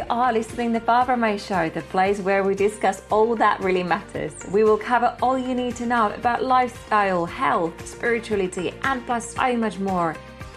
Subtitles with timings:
[0.00, 3.82] You are listening to Barbra May Show, the place where we discuss all that really
[3.82, 4.32] matters.
[4.50, 9.54] We will cover all you need to know about lifestyle, health, spirituality, and plus so
[9.58, 10.16] much more.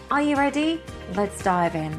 [0.10, 0.82] Are you ready?
[1.14, 1.92] Let's dive in.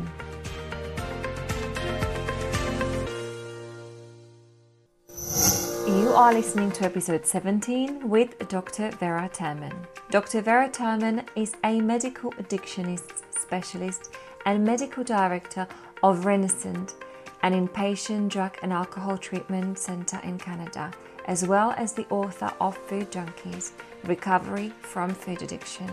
[5.87, 8.91] You are listening to episode 17 with Dr.
[8.93, 9.75] Vera Tarman.
[10.11, 10.41] Dr.
[10.41, 14.15] Vera Tarman is a medical addictionist specialist
[14.47, 15.67] and medical director
[16.03, 16.95] of Renascent,
[17.45, 20.91] an inpatient drug and alcohol treatment center in Canada,
[21.27, 23.73] as well as the author of Food Junkies
[24.05, 25.91] Recovery from Food Addiction.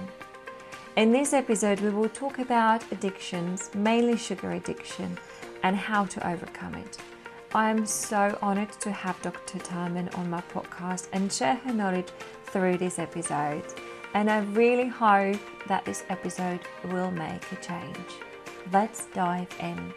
[0.95, 5.17] In this episode, we will talk about addictions, mainly sugar addiction,
[5.63, 6.97] and how to overcome it.
[7.53, 9.59] I am so honored to have Dr.
[9.59, 12.07] Tarman on my podcast and share her knowledge
[12.45, 13.65] through this episode.
[14.13, 18.07] And I really hope that this episode will make a change.
[18.71, 19.93] Let's dive in.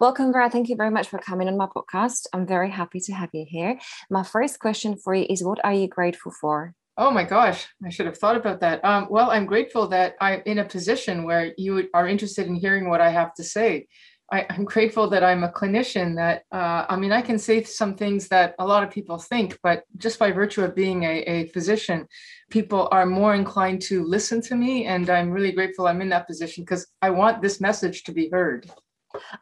[0.00, 0.48] Welcome, Vera.
[0.48, 2.28] Thank you very much for coming on my podcast.
[2.32, 3.80] I'm very happy to have you here.
[4.08, 6.72] My first question for you is What are you grateful for?
[6.96, 8.84] Oh my gosh, I should have thought about that.
[8.84, 12.88] Um, well, I'm grateful that I'm in a position where you are interested in hearing
[12.88, 13.88] what I have to say.
[14.30, 17.96] I, am grateful that I'm a clinician that, uh, I mean, I can say some
[17.96, 21.48] things that a lot of people think, but just by virtue of being a, a
[21.48, 22.06] physician,
[22.50, 24.84] people are more inclined to listen to me.
[24.84, 28.28] And I'm really grateful I'm in that position because I want this message to be
[28.30, 28.70] heard.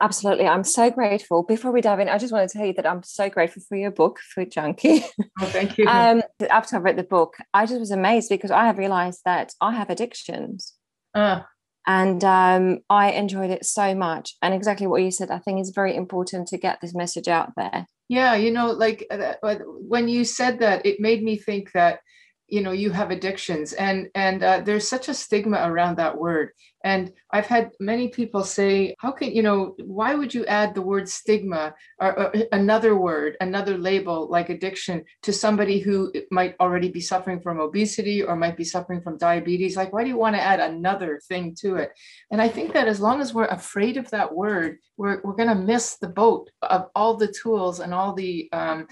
[0.00, 0.46] Absolutely.
[0.46, 1.42] I'm so grateful.
[1.42, 3.76] Before we dive in, I just want to tell you that I'm so grateful for
[3.76, 5.04] your book, Food Junkie.
[5.40, 5.86] Oh, thank you.
[5.86, 9.52] um, after I read the book, I just was amazed because I have realized that
[9.60, 10.74] I have addictions.
[11.14, 11.40] Uh,
[11.86, 14.34] and um, I enjoyed it so much.
[14.42, 17.52] And exactly what you said, I think is very important to get this message out
[17.56, 17.86] there.
[18.08, 22.00] Yeah, you know, like uh, when you said that, it made me think that
[22.48, 23.72] you know you have addictions.
[23.72, 26.50] And and uh, there's such a stigma around that word.
[26.84, 30.82] And i've had many people say how can you know why would you add the
[30.82, 36.88] word stigma or, or, another word another label like addiction to somebody who might already
[36.88, 39.76] be suffering from obesity or might be suffering from diabetes?
[39.76, 41.90] Like why do you want to add another thing to it?
[42.30, 45.48] And i think that as long as we're afraid of that word we're, we're going
[45.48, 48.86] to miss the boat of all the tools and all the um,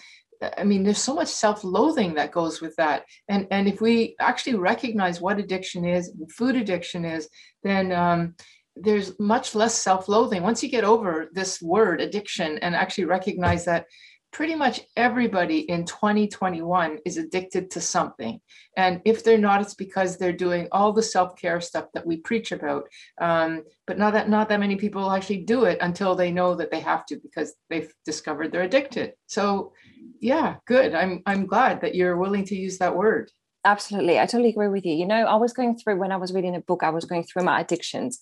[0.56, 3.04] I mean, there's so much self-loathing that goes with that.
[3.28, 7.28] And and if we actually recognize what addiction is, food addiction is,
[7.62, 8.34] then um,
[8.76, 10.42] there's much less self-loathing.
[10.42, 13.86] Once you get over this word addiction and actually recognize that
[14.34, 18.40] pretty much everybody in 2021 is addicted to something.
[18.76, 22.50] And if they're not, it's because they're doing all the self-care stuff that we preach
[22.50, 22.88] about.
[23.20, 26.72] Um, but not that not that many people actually do it until they know that
[26.72, 29.12] they have to because they've discovered they're addicted.
[29.28, 29.72] So
[30.24, 30.94] yeah, good.
[30.94, 33.30] I'm I'm glad that you're willing to use that word.
[33.66, 34.18] Absolutely.
[34.18, 34.94] I totally agree with you.
[34.94, 37.24] You know, I was going through when I was reading a book, I was going
[37.24, 38.18] through my addictions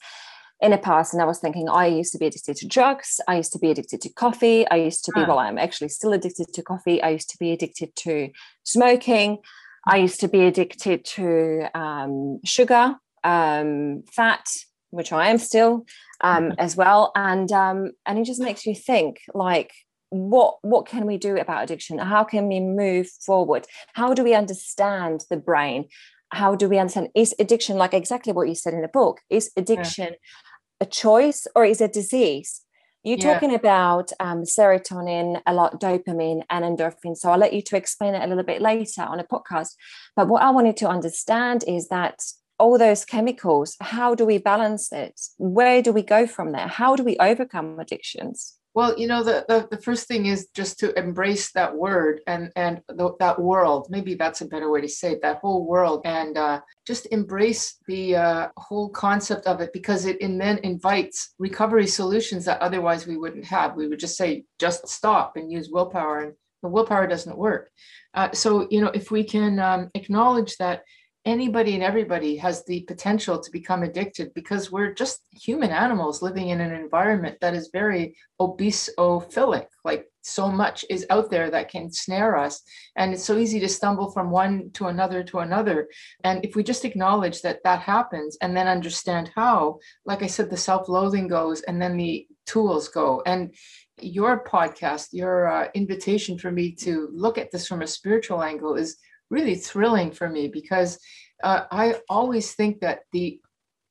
[0.60, 3.36] in the past and I was thinking I used to be addicted to drugs, I
[3.36, 6.52] used to be addicted to coffee, I used to be well I'm actually still addicted
[6.52, 8.30] to coffee, I used to be addicted to
[8.64, 9.38] smoking,
[9.86, 14.46] I used to be addicted to um, sugar, um, fat,
[14.90, 15.84] which I am still
[16.20, 19.72] um, as well and um, and it just makes you think like
[20.12, 21.98] what what can we do about addiction?
[21.98, 23.66] How can we move forward?
[23.94, 25.88] How do we understand the brain?
[26.30, 29.50] How do we understand is addiction like exactly what you said in the book is
[29.56, 30.82] addiction yeah.
[30.82, 32.60] a choice or is it disease?
[33.02, 33.32] You're yeah.
[33.32, 38.14] talking about um, serotonin a lot dopamine and endorphin so i'll let you to explain
[38.14, 39.70] it a little bit later on a podcast.
[40.14, 42.20] But what i wanted to understand is that
[42.58, 45.18] all those chemicals how do we balance it?
[45.38, 46.68] Where do we go from there?
[46.68, 50.78] How do we overcome addictions well, you know, the, the, the, first thing is just
[50.78, 53.86] to embrace that word and and the, that world.
[53.90, 55.22] Maybe that's a better way to say it.
[55.22, 60.20] That whole world, and uh, just embrace the uh, whole concept of it because it
[60.22, 63.76] and then invites recovery solutions that otherwise we wouldn't have.
[63.76, 67.70] We would just say just stop and use willpower, and the willpower doesn't work.
[68.14, 70.82] Uh, so you know, if we can um, acknowledge that
[71.24, 76.48] anybody and everybody has the potential to become addicted because we're just human animals living
[76.48, 79.66] in an environment that is very obesophilic.
[79.84, 82.62] Like so much is out there that can snare us
[82.96, 85.88] and it's so easy to stumble from one to another to another.
[86.24, 90.50] And if we just acknowledge that that happens and then understand how like i said
[90.50, 93.22] the self-loathing goes and then the tools go.
[93.26, 93.54] And
[94.00, 98.74] your podcast your uh, invitation for me to look at this from a spiritual angle
[98.74, 98.96] is
[99.32, 100.98] really thrilling for me because
[101.42, 103.40] uh, I always think that the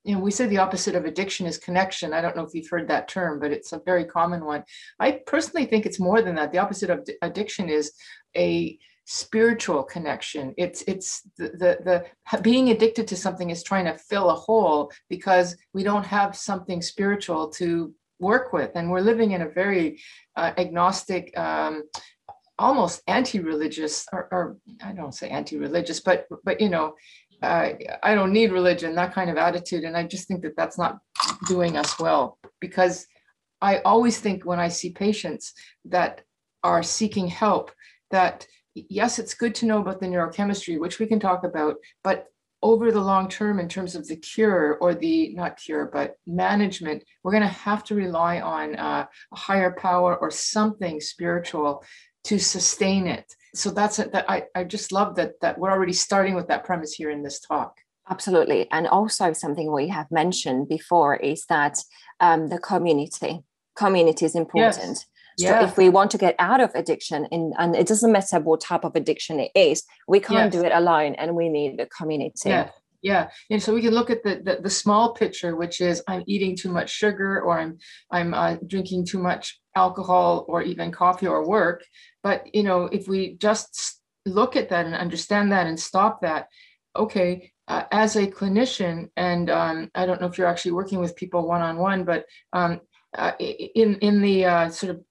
[0.04, 2.12] you know, we say the opposite of addiction is connection.
[2.12, 4.64] I don't know if you've heard that term, but it's a very common one.
[5.00, 6.52] I personally think it's more than that.
[6.52, 7.92] The opposite of addiction is
[8.36, 13.98] a spiritual connection it's it's the, the the being addicted to something is trying to
[13.98, 19.32] fill a hole because we don't have something spiritual to work with and we're living
[19.32, 20.00] in a very
[20.38, 21.84] uh, agnostic um,
[22.62, 26.94] almost anti-religious or, or, i don't say anti-religious but but you know
[27.42, 27.70] uh,
[28.04, 31.00] i don't need religion that kind of attitude and i just think that that's not
[31.48, 33.08] doing us well because
[33.62, 35.54] i always think when i see patients
[35.86, 36.22] that
[36.64, 37.72] are seeking help
[38.12, 42.28] that yes it's good to know about the neurochemistry which we can talk about but
[42.64, 47.04] over the long term in terms of the cure or the not cure but management
[47.24, 51.84] we're going to have to rely on uh, a higher power or something spiritual
[52.24, 55.94] to sustain it so that's it that I, I just love that that we're already
[55.94, 57.78] starting with that premise here in this talk
[58.10, 61.78] absolutely and also something we have mentioned before is that
[62.20, 63.44] um, the community
[63.76, 65.06] community is important yes.
[65.38, 65.60] Yeah.
[65.60, 68.62] So if we want to get out of addiction, in, and it doesn't matter what
[68.62, 70.62] type of addiction it is, we can't yes.
[70.62, 72.50] do it alone, and we need a community.
[72.50, 72.70] Yeah,
[73.02, 73.30] yeah.
[73.50, 76.56] And so we can look at the, the, the small picture, which is I'm eating
[76.56, 77.78] too much sugar, or I'm
[78.12, 81.84] I'm uh, drinking too much alcohol, or even coffee or work.
[82.24, 86.48] But you know, if we just look at that and understand that and stop that,
[86.96, 87.52] okay.
[87.68, 91.48] Uh, as a clinician, and um, I don't know if you're actually working with people
[91.48, 92.82] one on one, but um,
[93.18, 95.02] uh, in in the uh, sort of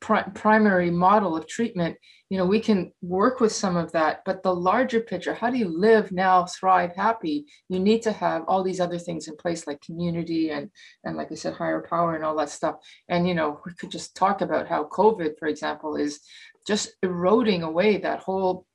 [0.00, 1.96] pri- primary model of treatment
[2.30, 5.56] you know we can work with some of that but the larger picture how do
[5.56, 7.46] you live now thrive happy?
[7.68, 10.70] You need to have all these other things in place like community and
[11.04, 12.76] and like i said higher power and all that stuff.
[13.08, 16.20] And you know we could just talk about how covid for example is
[16.66, 18.66] just eroding away that whole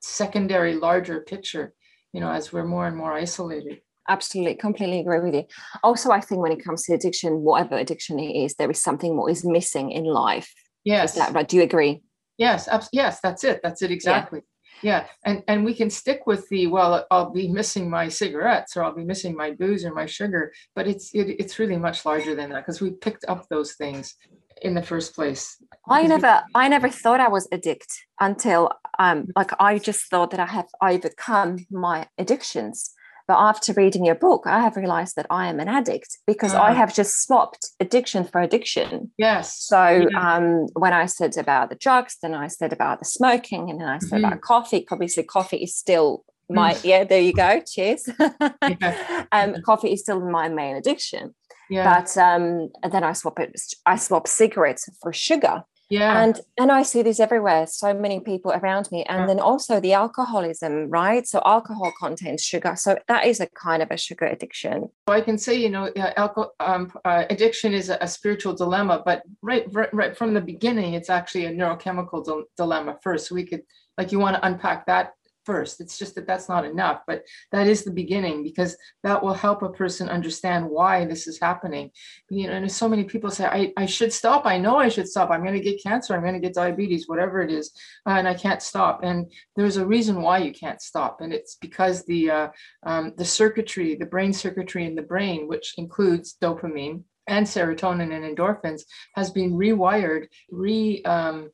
[0.00, 1.72] secondary larger picture
[2.12, 5.44] you know as we're more and more isolated absolutely completely agree with you.
[5.82, 9.16] Also i think when it comes to addiction whatever addiction it is there is something
[9.16, 10.52] what is missing in life.
[10.84, 11.48] Yes is that right?
[11.48, 12.02] Do you agree?
[12.38, 14.40] Yes yes that's it that's it exactly.
[14.82, 15.02] Yeah.
[15.02, 18.84] yeah and and we can stick with the well i'll be missing my cigarettes or
[18.84, 22.34] i'll be missing my booze or my sugar but it's it, it's really much larger
[22.34, 24.16] than that because we picked up those things
[24.62, 25.56] in the first place.
[25.88, 30.40] I never i never thought i was addict until um like i just thought that
[30.40, 32.94] i have overcome my addictions
[33.32, 36.72] but after reading your book, I have realized that I am an addict because I
[36.72, 36.74] ah.
[36.74, 39.10] have just swapped addiction for addiction.
[39.16, 39.58] Yes.
[39.58, 40.36] So yeah.
[40.36, 43.88] um, when I said about the drugs, then I said about the smoking, and then
[43.88, 44.26] I said mm-hmm.
[44.26, 44.84] about coffee.
[44.90, 46.84] Obviously, coffee is still my mm.
[46.84, 47.04] yeah.
[47.04, 47.62] There you go.
[47.66, 48.06] Cheers.
[48.20, 49.24] yeah.
[49.32, 51.34] um, coffee is still my main addiction.
[51.70, 51.84] Yeah.
[51.84, 53.58] But um, and then I swap it.
[53.86, 56.22] I swap cigarettes for sugar yeah.
[56.22, 59.26] And and i see this everywhere so many people around me and yeah.
[59.26, 61.26] then also the alcoholism right?
[61.26, 64.88] So alcohol contains sugar so that is a kind of a sugar addiction.
[65.06, 69.22] I can say you know alcohol um, uh, addiction is a, a, spiritual dilemma but
[69.42, 73.28] right, right right from the beginning it's actually a neurochemical di- dilemma first.
[73.28, 73.62] So we could
[73.98, 75.12] like you want to unpack that
[75.44, 75.80] first.
[75.80, 79.62] It's just that that's not enough, but that is the beginning because that will help
[79.62, 81.90] a person understand why this is happening.
[82.30, 84.46] You know, and so many people say, I, I should stop.
[84.46, 85.30] I know I should stop.
[85.30, 86.14] I'm going to get cancer.
[86.14, 87.72] I'm going to get diabetes, whatever it is,
[88.06, 89.00] uh, and I can't stop.
[89.02, 92.48] And there's a reason why you can't stop, and it's because the uh,
[92.84, 98.36] um, the circuitry, the brain circuitry in the brain, which includes dopamine and serotonin and
[98.36, 98.82] endorphins,
[99.14, 101.50] has been rewired, re um,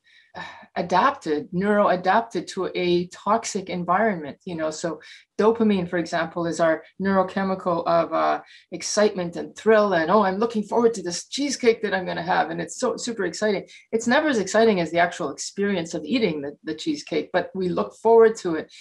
[0.75, 4.69] adapted neuro adapted to a toxic environment you know?
[4.69, 5.01] So
[5.37, 10.63] dopamine for example is our neurochemical of uh, excitement and thrill and oh i'm looking
[10.63, 13.67] forward to this cheesecake that i'm going to have and it's so super exciting.
[13.91, 17.69] It's never as exciting as the actual experience of eating the, the cheesecake but we
[17.69, 18.71] look forward to it.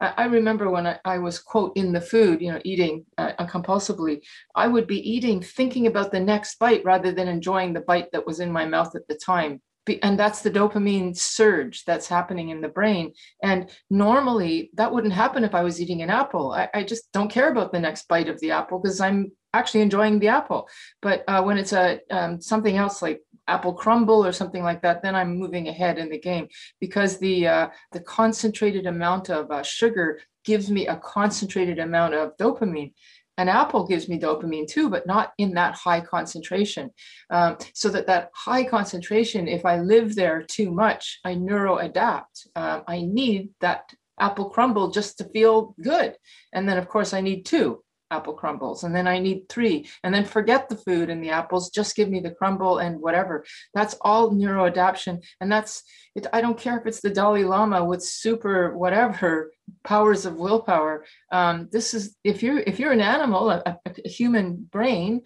[0.00, 4.20] I remember when I, I, was, quote, in the food, you know, eating uh, compulsively,
[4.54, 8.24] I would be eating thinking about the next bite rather than enjoying the bite that
[8.24, 9.60] was in my mouth at the time
[10.02, 13.12] and that's the dopamine surge that's happening in the brain.
[13.42, 16.52] And normally that wouldn't happen if i was eating an apple.
[16.52, 19.80] I, I just don't care about the next bite of the apple because i'm actually
[19.80, 20.68] enjoying the apple.
[21.00, 25.02] But uh, when it's a um, something else like apple crumble or something like that
[25.02, 26.46] then i'm moving ahead in the game
[26.80, 32.36] because the uh, the concentrated amount of uh, sugar gives me a concentrated amount of
[32.36, 32.92] dopamine
[33.38, 36.90] an apple gives me dopamine too, but not in that high concentration.
[37.30, 42.48] Um, so that that high concentration, if I live there too much, I neuroadapt.
[42.56, 43.90] Um, I need that
[44.20, 46.16] apple crumble just to feel good.
[46.52, 50.14] And then, of course, I need two apple crumbles and then i need three and
[50.14, 53.94] then forget the food and the apples just give me the crumble and whatever that's
[54.00, 55.82] all neuroadaptation and that's
[56.14, 59.52] it i don't care if it's the dalai lama with super whatever
[59.84, 64.66] powers of willpower um, this is if you're if you're an animal a, a, human
[64.70, 65.20] brain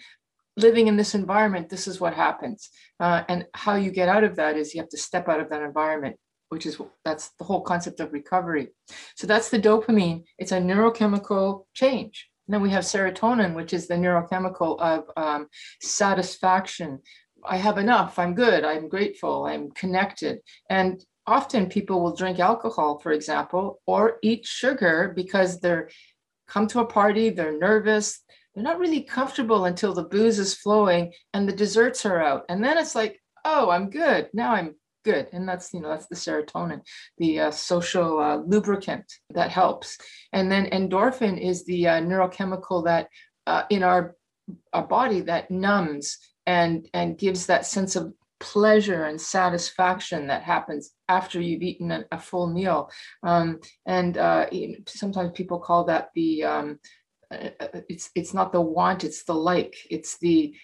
[0.57, 2.69] living in this environment this is what happens
[3.01, 5.49] uh, and how you get out of that is you have to step out of
[5.51, 6.17] that environment
[6.53, 8.69] which is that's the whole concept of recovery.
[9.17, 10.25] So that's the dopamine.
[10.39, 12.29] It's a neurochemical change.
[12.47, 15.49] And then we have serotonin, which is the neurochemical of um,
[15.81, 17.01] satisfaction.
[17.45, 18.19] I have enough.
[18.19, 18.65] I'm good.
[18.65, 19.47] I'm grateful.
[19.47, 20.41] I'm connected.
[20.71, 25.89] And often people will drink alcohol, for example, or eat sugar because they're
[26.49, 28.21] come to a party, they're nervous,
[28.55, 32.45] they're not really comfortable until the booze is flowing and the desserts are out.
[32.49, 34.29] And then it's like, oh, I'm good.
[34.35, 35.29] Now I'm good.
[35.33, 36.81] And that's, you know, that's the serotonin,
[37.19, 39.99] the uh, social uh, lubricant that helps.
[40.33, 43.09] And then endorphin is the uh, neurochemical that
[43.47, 44.17] uh, in our,
[44.73, 50.93] our body that numbs and, and gives that sense of pleasure and satisfaction that happens
[51.09, 52.91] after you've eaten a, a full meal.
[53.23, 54.47] Um, and uh,
[54.87, 56.81] sometimes people call that the, um,
[57.33, 57.51] uh,
[57.89, 60.55] it's, it's not the want, it's the like, it's the,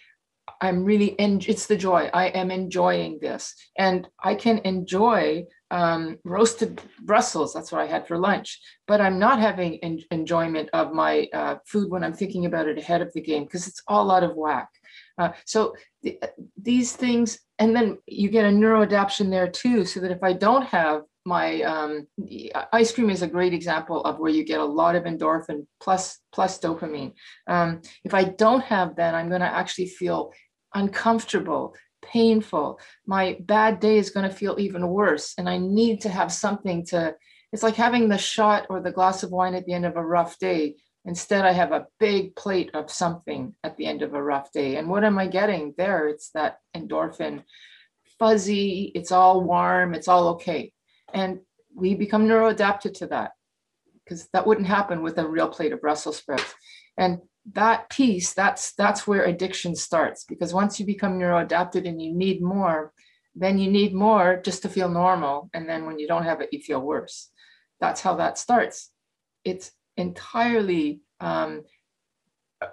[0.61, 2.11] I'm really, en- it's the joy.
[2.13, 3.55] I am enjoying this.
[3.79, 7.53] And I can enjoy um, roasted Brussels.
[7.53, 8.61] That's what I had for lunch.
[8.87, 12.79] But I'm not having en- enjoyment of my uh, food when I'm thinking about it
[12.79, 14.69] ahead of the game because it's all out of whack.
[15.19, 16.19] Uh, so th-
[16.61, 20.65] these things, and then you get a neuroadaptation there too, so that if I don't
[20.65, 22.07] have my um,
[22.73, 26.19] ice cream is a great example of where you get a lot of endorphin plus
[26.33, 27.13] plus dopamine.
[27.47, 30.33] Um, if I don't have that, I'm going to actually feel
[30.75, 32.81] uncomfortable, painful.
[33.07, 36.87] My bad day is going to feel even worse, and I need to have something
[36.87, 37.15] to.
[37.53, 40.05] It's like having the shot or the glass of wine at the end of a
[40.05, 40.77] rough day
[41.09, 44.77] Instead, I have a big plate of something at the end of a rough day.
[44.77, 46.07] And what am I getting there?
[46.07, 47.45] It's that endorphin,
[48.19, 50.71] fuzzy, it's all warm, it's all okay.
[51.13, 51.41] And
[51.75, 53.33] we become neuroadapted to that
[54.05, 56.55] because that wouldn't happen with a real plate of Brussels sprouts.
[56.97, 57.21] And
[57.53, 62.43] that piece, that's that's where addiction starts because once you become neuroadapted and you need
[62.43, 62.93] more,
[63.35, 65.49] then you need more just to feel normal.
[65.55, 67.31] And then when you don't have it, you feel worse.
[67.81, 68.91] That's how that starts.
[69.45, 71.63] It's entirely um,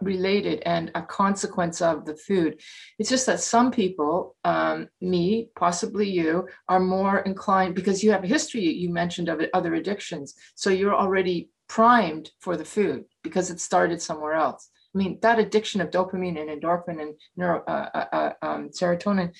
[0.01, 2.59] related and a consequence of the food.
[2.99, 8.23] It's just that some people, um, me, possibly you, are more inclined because you have
[8.23, 10.35] a history you mentioned of other addictions.
[10.55, 14.69] So you're already primed for the food because it started somewhere else.
[14.93, 19.33] I mean, that addiction of dopamine and endorphin and neuro, uh, uh, uh um, serotonin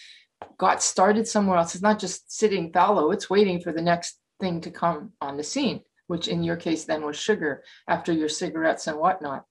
[0.57, 1.75] got started somewhere else.
[1.75, 5.43] It's not just sitting fallow, it's waiting for the next thing to come on the
[5.43, 9.45] scene which in your case then was sugar after your cigarettes and whatnot.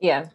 [0.00, 0.26] Yeah.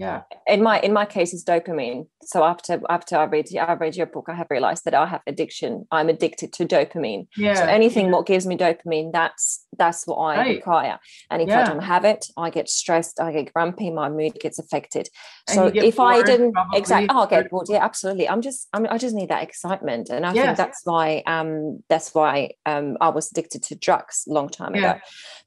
[0.00, 0.22] Yeah.
[0.46, 2.06] In my in my case it's dopamine.
[2.22, 5.20] So after after i read i read your book i have realized that i have
[5.26, 5.86] addiction.
[5.90, 7.26] I'm addicted to dopamine.
[7.36, 7.54] Yeah.
[7.54, 8.12] so anything yeah.
[8.12, 10.56] what gives me dopamine that's that's what i right.
[10.56, 10.98] require.
[11.30, 11.60] And if yeah.
[11.60, 15.10] i don't have it i get stressed i get grumpy my mood gets affected.
[15.48, 18.26] So if bored, i didn't exactly oh, i get bored yeah absolutely.
[18.26, 20.08] I'm just I, mean, I just need that excitement.
[20.08, 20.46] And i yes.
[20.46, 24.74] think that's why um that's why um i was addicted to drugs a long time
[24.74, 24.92] yeah.
[24.92, 25.00] ago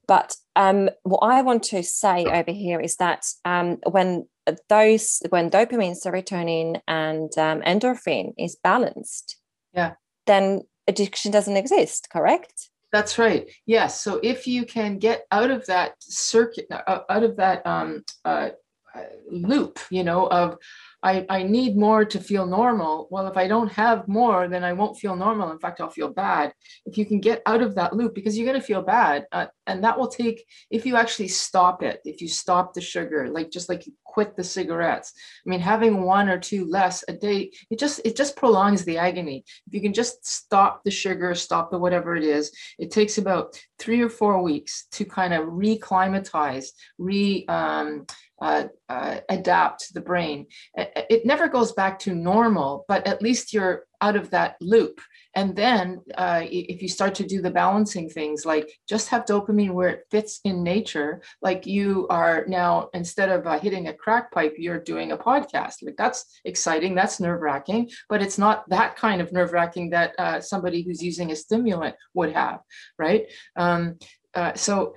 [0.06, 4.26] but um, what I want to say over here is that um, when
[4.68, 9.36] those when dopamine, serotonin, and um, endorphin is balanced,
[9.72, 9.94] yeah,
[10.26, 12.08] then addiction doesn't exist.
[12.10, 12.70] Correct?
[12.92, 13.50] That's right.
[13.66, 14.00] Yes.
[14.02, 18.50] So if you can get out of that circuit, uh, out of that um, uh,
[18.94, 20.56] uh loop, you know, of
[21.04, 23.08] I, I need more to feel normal.
[23.10, 25.52] Well, if I don't have more, then I won't feel normal.
[25.52, 26.54] In fact, I'll feel bad.
[26.86, 29.46] If you can get out of that loop, because you're going to feel bad, uh,
[29.66, 33.50] and that will take, if you actually stop it, if you stop the sugar, like
[33.50, 35.12] just like you quit the cigarettes.
[35.46, 38.98] I mean, having one or two less a day, it just it just prolongs the
[38.98, 39.44] agony.
[39.66, 43.60] If you can just stop the sugar, stop the whatever it is, it takes about
[43.78, 48.06] three or four weeks to kind of reclimatize, re um,
[48.40, 50.46] uh, uh, adapt the brain.
[51.10, 55.00] It never goes back to normal, but at least you're out of that loop.
[55.34, 59.72] And then uh, if you start to do the balancing things, like just have dopamine
[59.72, 64.30] where it fits in nature, like you are now, instead of uh, hitting a crack
[64.30, 65.76] pipe, you're doing a podcast.
[65.82, 70.12] Like that's exciting, that's nerve wracking, but it's not that kind of nerve wracking that
[70.18, 72.60] uh, somebody who's using a stimulant would have,
[72.98, 73.26] right?
[73.56, 73.98] Um,
[74.34, 74.94] uh, so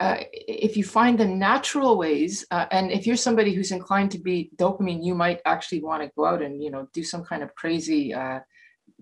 [0.00, 4.18] uh, if you find the natural ways, uh, and if you're somebody who's inclined to
[4.18, 7.42] be dopamine, you might actually want to go out and you know do some kind
[7.42, 8.40] of crazy uh,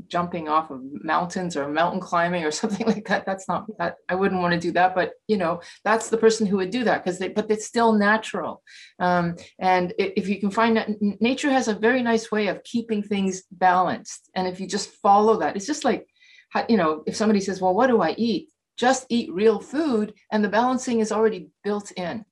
[0.06, 3.24] jumping off of mountains or mountain climbing or something like that.
[3.24, 6.46] That's not that I wouldn't want to do that, but you know that's the person
[6.46, 8.62] who would do that because they but it's still natural.
[8.98, 13.02] Um, and if you can find that nature has a very nice way of keeping
[13.02, 16.06] things balanced, and if you just follow that, it's just like
[16.68, 18.50] you know if somebody says, well, what do I eat?
[18.76, 22.24] Just eat real food and the balancing is already built in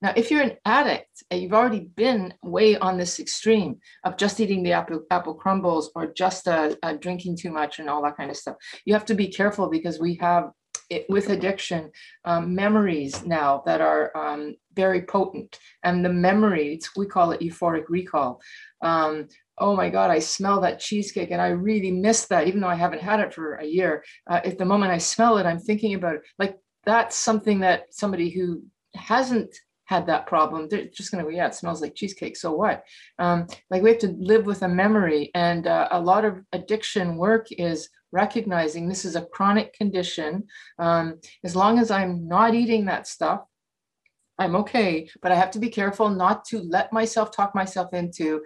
[0.00, 4.40] Now, if you're an addict and you've already been way on this extreme of just
[4.40, 8.16] eating the apple, apple crumbles or just uh, uh, drinking too much and all that
[8.16, 10.50] kind of stuff, you have to be careful because we have
[10.90, 11.90] it, with addiction
[12.24, 15.58] um, memories now that are um, very potent.
[15.84, 18.40] And the memories we call it euphoric recall.
[18.82, 19.28] Um,
[19.62, 22.74] oh my God, I smell that cheesecake and I really miss that, even though I
[22.74, 24.04] haven't had it for a year.
[24.28, 26.22] Uh, at the moment I smell it, I'm thinking about it.
[26.38, 28.64] Like that's something that somebody who
[28.94, 29.54] hasn't
[29.84, 32.36] had that problem, they're just going to go, yeah, it smells like cheesecake.
[32.36, 32.84] So what?
[33.18, 35.30] Um, like we have to live with a memory.
[35.34, 40.44] And uh, a lot of addiction work is recognizing this is a chronic condition.
[40.78, 43.42] Um, as long as I'm not eating that stuff,
[44.38, 45.08] I'm okay.
[45.20, 48.42] But I have to be careful not to let myself talk myself into,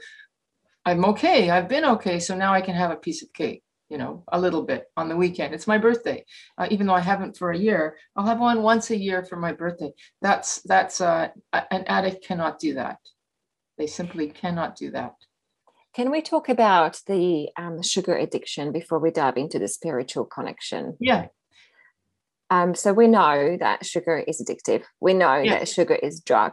[0.87, 1.51] I'm okay.
[1.51, 2.19] I've been okay.
[2.19, 5.09] So now I can have a piece of cake you know, a little bit on
[5.09, 5.55] the weekend.
[5.55, 6.25] It's my birthday,
[6.59, 7.97] uh, even though I haven't for a year.
[8.17, 9.93] I'll have one once a year for my birthday.
[10.21, 12.99] That's that's uh, an addict cannot do that.
[13.79, 15.15] They simply cannot do that.
[15.95, 20.97] Can we talk about the um, sugar addiction before we dive into the spiritual connection?
[21.01, 21.27] Yeah.
[22.51, 24.85] Um, so we know that sugar is addictive.
[25.01, 25.59] We know yeah.
[25.59, 26.53] that sugar is drug.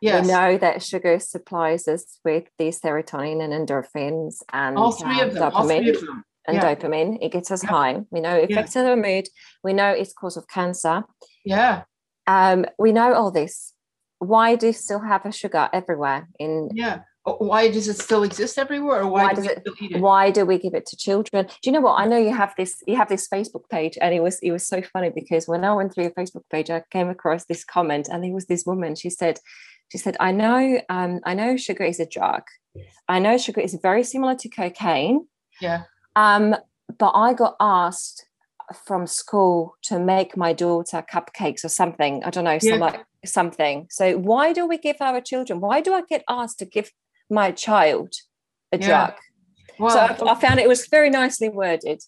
[0.00, 0.24] Yes.
[0.24, 5.34] We know that sugar supplies us with these serotonin and endorphins and all three of
[5.34, 5.50] them.
[5.50, 5.54] Dopamine.
[5.54, 6.74] All three of them and yeah.
[6.74, 7.18] dopamine.
[7.20, 7.70] It gets us yeah.
[7.70, 8.00] high.
[8.10, 8.84] We know it affects yeah.
[8.84, 9.28] our mood.
[9.62, 11.04] We know it's cause of cancer.
[11.44, 11.82] Yeah.
[12.26, 13.74] Um, we know all this.
[14.18, 16.28] Why do you still have a sugar everywhere?
[16.40, 17.00] In yeah.
[17.24, 20.46] Why does it still exist everywhere, or why, why do does it, it, Why do
[20.46, 21.44] we give it to children?
[21.44, 22.00] Do you know what?
[22.00, 22.82] I know you have this.
[22.86, 25.74] You have this Facebook page, and it was it was so funny because when I
[25.74, 28.94] went through your Facebook page, I came across this comment, and there was this woman.
[28.94, 29.40] She said,
[29.88, 32.42] she said, "I know, um, I know sugar is a drug.
[33.08, 35.26] I know sugar is very similar to cocaine.
[35.60, 35.84] Yeah.
[36.16, 36.54] Um,
[36.98, 38.26] but I got asked
[38.84, 42.22] from school to make my daughter cupcakes or something.
[42.24, 42.72] I don't know, yeah.
[42.72, 43.86] some like something.
[43.90, 45.60] So why do we give our children?
[45.60, 46.92] Why do I get asked to give
[47.30, 48.12] my child
[48.72, 48.86] a yeah.
[48.86, 49.14] drug?
[49.78, 52.02] Well, so I, I, found it was very nicely worded.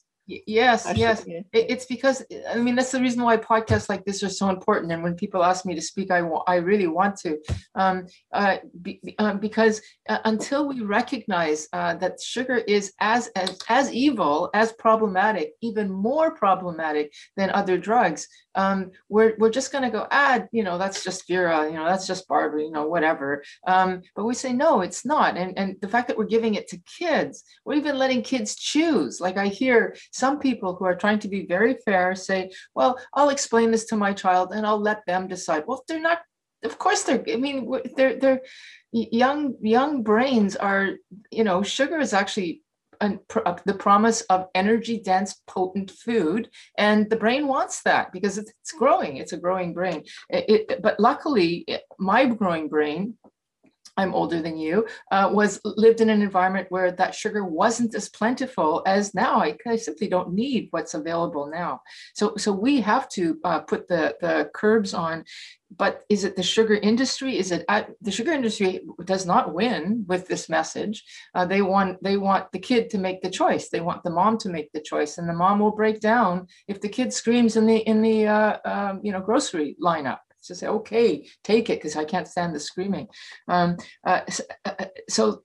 [0.47, 1.25] Yes, yes.
[1.53, 4.93] It's because I mean that's the reason why podcasts like this are so important.
[4.93, 7.39] And when people ask me to speak, I I really want to,
[7.75, 13.59] um, uh, be, uh, because uh, until we recognize uh, that sugar is as, as
[13.69, 19.85] as evil, as problematic, even more problematic than other drugs, um, we're we're just going
[19.85, 22.87] to go, ah, you know, that's just Vera, you know, that's just Barbra, you know,
[22.87, 23.43] whatever.
[23.67, 25.37] Um, but we say no, it's not.
[25.37, 29.21] And and the fact that we're giving it to kids, we're even letting kids choose.
[29.21, 33.31] Like I hear some people who are trying to be very fair say, well, I'll
[33.31, 35.65] explain this to my child and I'll let them decide.
[35.67, 36.21] Well, they're not.
[36.63, 37.25] Of course, they're.
[37.33, 38.41] I mean, they're they're
[38.93, 40.97] young young brains are.
[41.31, 42.63] You know, sugar is actually
[43.01, 48.39] an, uh, the promise of energy dense potent food and the brain wants that because
[48.39, 49.17] it's, it's growing.
[49.17, 50.05] It's a growing brain.
[50.29, 51.67] It, it, but luckily
[51.99, 53.15] my growing brain
[54.01, 58.09] I'm older than you, uh, was lived in an environment where that sugar wasn't as
[58.09, 59.43] plentiful as now.
[59.43, 61.83] I, I simply don't need what's available now.
[62.15, 65.25] So, so we have to uh, put the, the curbs on.
[65.77, 67.39] But is it the sugar industry?
[67.39, 67.65] Is it
[68.01, 71.05] the sugar industry does not win with this message?
[71.33, 73.69] Uh, they want they want the kid to make the choice.
[73.69, 76.81] They want the mom to make the choice, and the mom will break down if
[76.81, 80.67] the kid screams in the in the uh, um, you know grocery lineup to say,
[80.67, 83.09] okay, take it because I can't stand the screaming.
[83.49, 84.21] Um, uh,
[85.09, 85.43] so,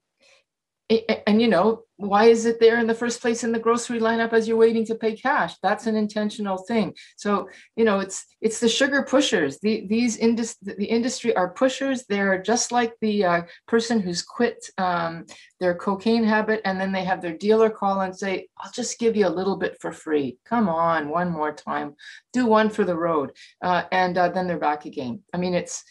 [0.92, 3.60] uh, uh, and you know why is it there in the first place in the
[3.60, 5.56] grocery lineup as you're waiting to pay cash?
[5.64, 6.94] That's an intentional thing.
[7.16, 9.60] So you know it's it's the sugar pushers.
[9.62, 12.06] The, these indus- the industry are pushers.
[12.08, 15.26] They're just like the uh, person who's quit um,
[15.60, 19.16] their cocaine habit and then they have their dealer call and say i'll just give
[19.16, 20.38] you a little bit for free.
[20.46, 21.96] Come on one more time.
[22.34, 23.32] Do one for the road.
[23.62, 25.24] Uh, and uh, then they're back again.
[25.34, 25.84] I mean it's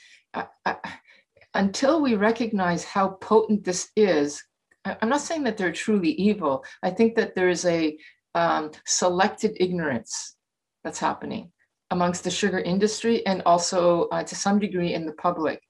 [1.55, 4.43] until we recognize how potent this is
[4.85, 6.65] I'm not saying that they're truly evil.
[6.83, 7.97] I think that there's a
[8.35, 10.37] um, selected ignorance
[10.83, 11.51] that's happening
[11.91, 15.61] amongst the sugar industry and also uh, to some degree in the public.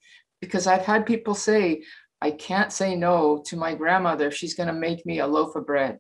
[0.41, 1.83] Because I've had people say,
[2.21, 5.67] I can't say no to my grandmother she's going to make me a loaf of
[5.67, 5.99] bread.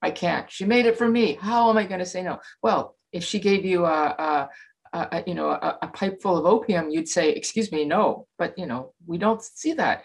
[0.00, 0.50] I can't.
[0.50, 1.34] She made it for me.
[1.34, 2.40] How am I going to say no?
[2.62, 4.48] Well, if she gave you a,
[4.92, 8.26] a, a you know a, a pipe full of opium, you'd say, "Excuse me, no."
[8.36, 10.02] But you know, we don't see that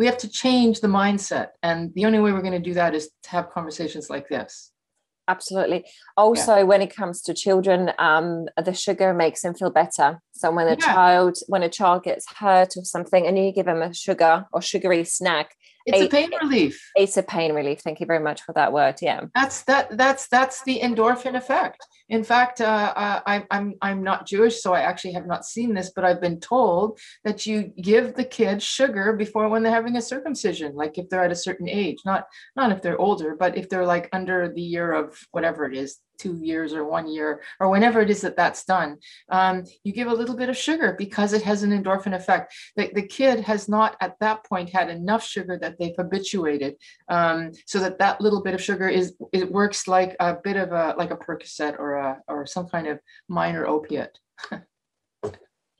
[0.00, 1.48] we have to change the mindset.
[1.62, 4.72] And the only way we're going to do that is to have conversations like this.
[5.28, 5.84] Absolutely.
[6.16, 6.62] Also, yeah.
[6.62, 10.22] when it comes to children, um, the sugar makes them feel better.
[10.32, 10.76] So when a yeah.
[10.76, 14.62] child, when a child gets hurt or something, and you give them a sugar or
[14.62, 15.54] sugary snack,
[15.86, 16.90] it's a pain relief.
[16.96, 17.80] it's a pain relief.
[17.80, 19.22] Thank you very much for that word yeah.
[19.34, 21.84] That's that that's that's the endorphin effect.
[22.08, 25.74] In fact uh, uh I, i'm i'm not jewish so i actually have not seen
[25.74, 29.96] this but i've been told that you give the kids sugar before when they're having
[29.96, 33.56] a circumcision like if they're at a certain age not not if they're older but
[33.56, 37.40] if they're like under the year of whatever it is two years or one year
[37.60, 38.96] or whenever it is that that's done
[39.30, 42.52] um, you give a little bit of sugar because it has an endorphin effect.
[42.76, 46.76] The, the kid has not at that point had enough sugar that they've habituated
[47.08, 50.72] um, so that that little bit of sugar is it works like a bit of
[50.72, 54.18] a like a percocet or a or some kind of minor opiate.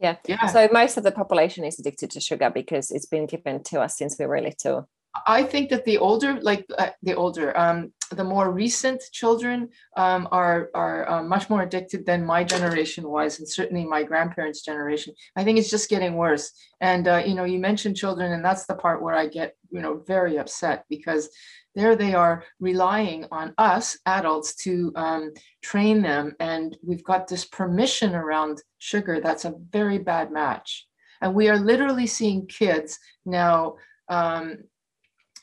[0.03, 0.17] Yeah.
[0.27, 0.47] yeah.
[0.47, 3.99] So most of the population is addicted to sugar because it's been given to us
[3.99, 4.89] since we were little.
[5.27, 10.29] I think that the older, like uh, the older, um, the more recent children um,
[10.33, 15.15] are are uh, much more addicted than my generation was, and certainly my grandparents' generation.
[15.37, 16.53] I think it's just getting worse.
[16.81, 19.81] And uh, you know, you mentioned children, and that's the part where I get you
[19.81, 21.29] know very upset because
[21.75, 27.45] there they are relying on us adults to um, train them, and we've got this
[27.45, 30.87] permission around sugar that's a very bad match.
[31.23, 33.77] And we are literally seeing kids now
[34.09, 34.59] um,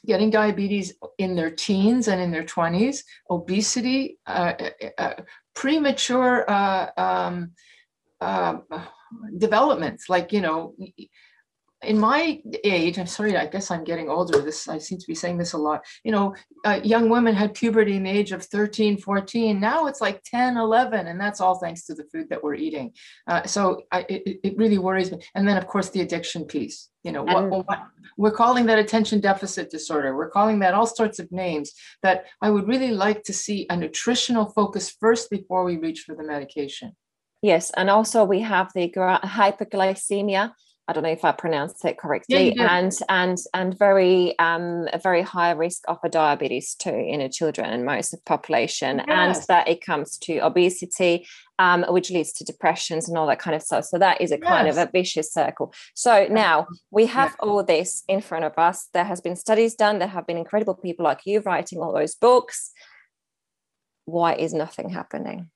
[0.07, 5.13] getting diabetes in their teens and in their 20s, obesity, uh, uh, uh,
[5.53, 7.51] premature uh, um,
[8.21, 8.57] uh,
[9.37, 10.73] developments, like, you know,
[11.83, 14.41] in my age, I'm sorry, I guess I'm getting older.
[14.41, 15.85] This I seem to be saying this a lot.
[16.03, 16.35] You know,
[16.65, 19.59] uh, young women had puberty in the age of 13, 14.
[19.59, 22.93] Now it's like 10, 11, and that's all thanks to the food that we're eating.
[23.27, 25.19] Uh, so I, it, it really worries me.
[25.35, 26.89] And then, of course, the addiction piece.
[27.03, 27.83] You know, what, what,
[28.17, 30.15] we're calling that attention deficit disorder.
[30.15, 31.71] We're calling that all sorts of names.
[32.01, 36.15] That I would really like to see a nutritional focus first before we reach for
[36.15, 36.97] the medication.
[37.41, 40.51] Yes, and also we have the hyperglycemia
[40.87, 44.97] I don't know if I pronounced it correctly, yeah, and and and very um a
[44.97, 49.35] very high risk of a diabetes too in a children and most of population, and
[49.49, 51.27] that it comes to obesity,
[51.59, 53.85] um, which leads to depressions and all that kind of stuff.
[53.85, 54.47] So that is a yes.
[54.47, 55.73] kind of a vicious circle.
[55.93, 57.49] So now we have yeah.
[57.49, 58.87] all this in front of us.
[58.93, 59.99] There has been studies done.
[59.99, 62.71] There have been incredible people like you writing all those books.
[64.05, 65.49] Why is nothing happening?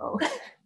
[0.00, 0.18] Oh.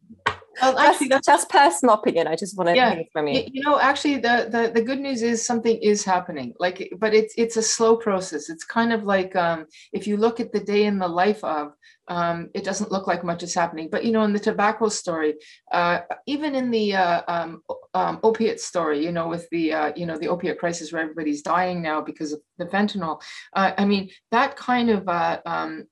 [0.61, 2.27] Well, actually, that's just personal opinion.
[2.27, 3.45] I just want to yeah, hear from you.
[3.53, 6.53] You know, actually, the, the the good news is something is happening.
[6.59, 8.51] Like, but it's it's a slow process.
[8.51, 11.73] It's kind of like um, if you look at the day in the life of,
[12.09, 13.88] um, it doesn't look like much is happening.
[13.91, 15.35] But you know, in the tobacco story,
[15.71, 17.62] uh, even in the uh, um,
[17.95, 21.43] um, opiate story, you know, with the uh, you know the opiate crisis where everybody's
[21.43, 23.23] dying now because of the fentanyl.
[23.55, 25.87] Uh, I mean, that kind of uh, um,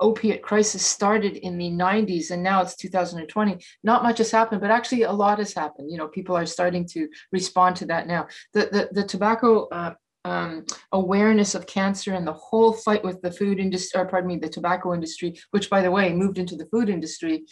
[0.00, 4.70] opiate crisis started in the 90s and now it's 2020 not much has happened but
[4.70, 5.90] actually a lot has happened.
[5.90, 8.26] You know people are starting to respond to that now.
[8.52, 13.30] The the, the tobacco uh, um, awareness of cancer and the whole fight with the
[13.30, 16.66] food industry or pardon me the tobacco industry which by the way moved into the
[16.66, 17.44] food industry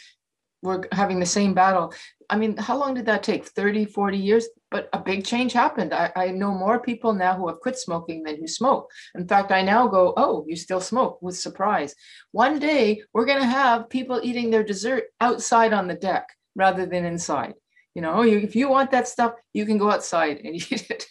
[0.62, 1.92] we're having the same battle
[2.30, 5.94] i mean how long did that take 30 40 years but a big change happened.
[5.94, 8.90] I, I, know more people now who have quit smoking than who smoke.
[9.14, 11.94] In fact, I now go, oh, you still smoke with surprise.
[12.32, 16.84] One day we're going to have people eating their dessert outside on the deck rather
[16.84, 17.54] than inside.
[17.94, 21.06] You know, you, if you want that stuff, you can go outside and eat it.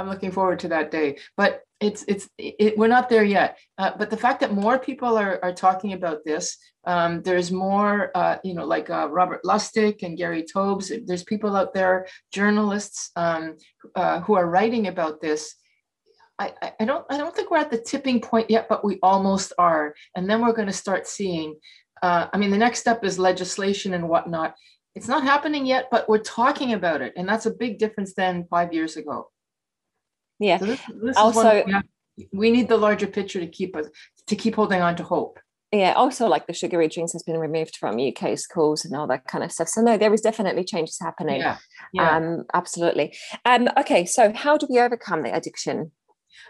[0.00, 1.18] I'm looking forward to that day.
[1.36, 3.58] But it's it's it, we're not there yet.
[3.78, 8.10] Uh, but the fact that more people are are talking about this, um, there's more,
[8.14, 10.92] uh, you know, like uh, Robert Lustig and Gary Taubes.
[11.06, 13.56] There's people out there, journalists um,
[13.94, 15.54] uh, who are writing about this.
[16.38, 19.52] I, I don't I don't think we're at the tipping point yet, but we almost
[19.58, 19.94] are.
[20.14, 21.56] And then we're going to start seeing.
[22.02, 24.54] Uh, I mean, the next step is legislation and whatnot.
[24.94, 28.46] It's not happening yet, but we're talking about it, and that's a big difference than
[28.50, 29.30] five years ago.
[30.40, 30.58] Yeah.
[30.58, 31.84] So this, this also, we, have,
[32.32, 33.86] we need the larger picture to keep us
[34.26, 35.38] to keep holding on to hope.
[35.72, 39.26] Yeah, also like the sugary drinks has been removed from UK schools and all that
[39.28, 39.68] kind of stuff.
[39.68, 41.40] So no, there is definitely changes happening.
[41.40, 41.58] Yeah,
[41.92, 42.16] yeah.
[42.16, 43.16] Um, absolutely.
[43.44, 45.92] Um, okay, so how do we overcome the addiction?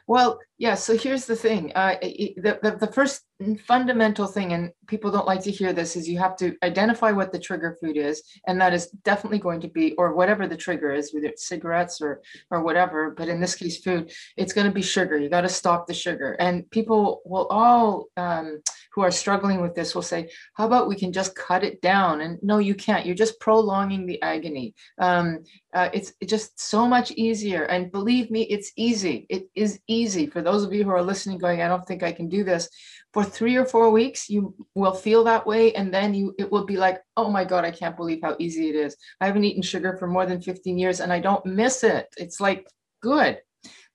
[0.07, 0.74] Well, yeah.
[0.74, 1.72] So here's the thing.
[1.74, 3.22] Uh, the, the, the first
[3.66, 7.32] fundamental thing, and people don't like to hear this, is you have to identify what
[7.32, 10.92] the trigger food is, and that is definitely going to be, or whatever the trigger
[10.92, 12.20] is, whether it's cigarettes or
[12.50, 13.10] or whatever.
[13.10, 14.12] But in this case, food.
[14.36, 15.16] It's going to be sugar.
[15.16, 18.08] You got to stop the sugar, and people will all.
[18.18, 18.60] Um,
[18.92, 22.22] who are struggling with this will say, how about we can just cut it down?
[22.22, 23.06] And no, you can't.
[23.06, 24.74] You're just prolonging the agony.
[24.98, 27.62] Um, uh, it's just so much easier.
[27.64, 29.26] And believe me, it's easy.
[29.28, 30.26] It is easy.
[30.26, 32.68] For those of you who are listening, going, I don't think I can do this.
[33.12, 35.74] For three or four weeks, you will feel that way.
[35.74, 38.68] And then you it will be like, oh my God, I can't believe how easy
[38.68, 38.96] it is.
[39.20, 42.06] I haven't eaten sugar for more than 15 years and I don't miss it.
[42.16, 42.66] It's like
[43.02, 43.40] good.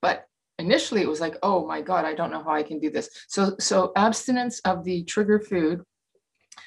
[0.01, 2.89] But initially it was like oh my god i don't know how i can do
[2.89, 5.83] this so so abstinence of the trigger food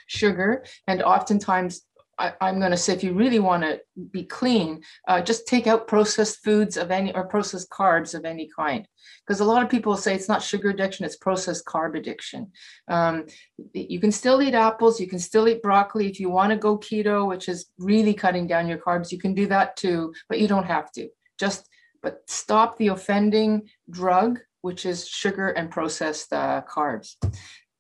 [0.07, 1.83] sugar and oftentimes
[2.19, 5.67] I, am going to say if you really want to be clean, uh, just take
[5.67, 8.87] out processed foods of any or processed carbs of any kind.
[9.27, 12.51] Because a lot of people say it's not sugar addiction, it's processed carb addiction.
[12.89, 13.27] Um,
[13.73, 16.09] you can still eat apples, you can still eat broccoli.
[16.09, 19.35] If you want to go keto, which is really cutting down your carbs, you can
[19.35, 21.09] do that too, but you don't have to.
[21.39, 21.69] Just
[22.03, 27.17] but stop the offending drug, which is sugar and processed uh, carbs.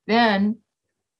[0.06, 0.58] Then,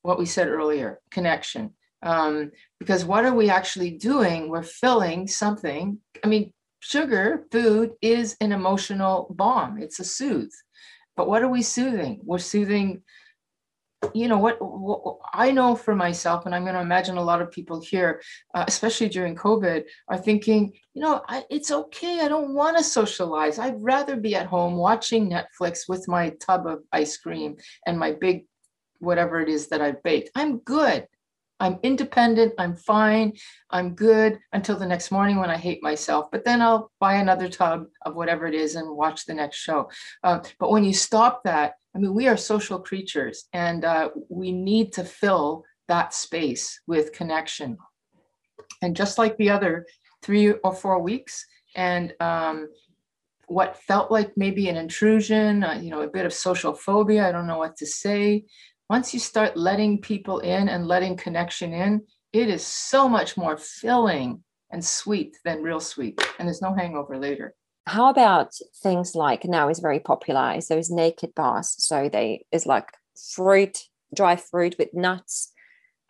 [0.03, 1.75] what we said earlier connection.
[2.03, 4.49] Um, because what are we actually doing?
[4.49, 5.99] We're filling something.
[6.25, 10.53] I mean, sugar, food is an emotional bomb, it's a soothe.
[11.17, 12.21] But what are we soothing?
[12.23, 13.03] We're soothing
[14.15, 17.43] you know what, what, i know for myself and i'm going to imagine a lot
[17.43, 18.23] of people here
[18.55, 22.85] uh, especially during covid are thinking you know I, it's okay i don't want to
[22.85, 27.57] socialize i'd rather be at home watching netflix with my tub of ice cream
[27.87, 28.47] and my big
[29.01, 31.07] whatever it is that i've baked i'm good
[31.61, 33.33] i'm independent i'm fine
[33.71, 37.49] i'm good until the next morning when i hate myself but then i'll buy another
[37.49, 39.89] tub of whatever it is and watch the next show
[40.25, 44.53] uh, but when you stop that I mean, we are social creatures and uh, we
[44.53, 47.77] need to fill that space with connection.
[48.83, 49.87] And just like the other
[50.23, 51.45] three or four weeks,
[51.75, 52.69] and um,
[53.47, 57.33] what felt like maybe an intrusion, uh, you know, a bit of social phobia, I
[57.33, 58.45] don't know what to say.
[58.89, 63.57] Once you start letting people in and letting connection in, it is so much more
[63.57, 66.19] filling and sweet than real sweet.
[66.39, 67.55] And there's no hangover later.
[67.87, 72.67] How about things like now is very popular is those naked bars so they is
[72.67, 72.91] like
[73.35, 73.79] fruit
[74.15, 75.53] dry fruit with nuts.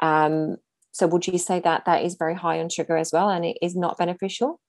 [0.01, 0.57] Um,
[0.93, 3.59] so would you say that that is very high on sugar as well and it
[3.63, 4.61] is not beneficial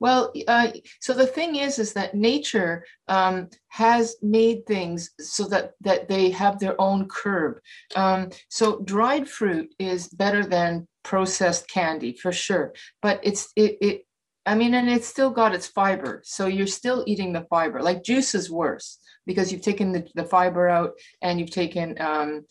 [0.00, 0.68] well uh,
[1.00, 6.30] so the thing is is that nature um, has made things so that that they
[6.30, 7.58] have their own curb
[7.96, 14.06] um, so dried fruit is better than processed candy for sure but it's it, it
[14.44, 16.20] I mean, and it's still got its fiber.
[16.24, 17.80] So you're still eating the fiber.
[17.80, 22.44] Like juice is worse because you've taken the, the fiber out and you've taken, um,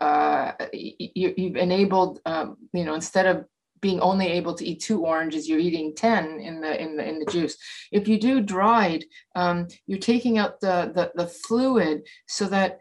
[0.00, 3.44] uh, you, you've enabled, um, you know, instead of
[3.84, 7.18] being only able to eat two oranges, you're eating 10 in the, in the, in
[7.18, 7.54] the juice.
[7.92, 12.80] If you do dried, um, you're taking out the, the, the fluid so that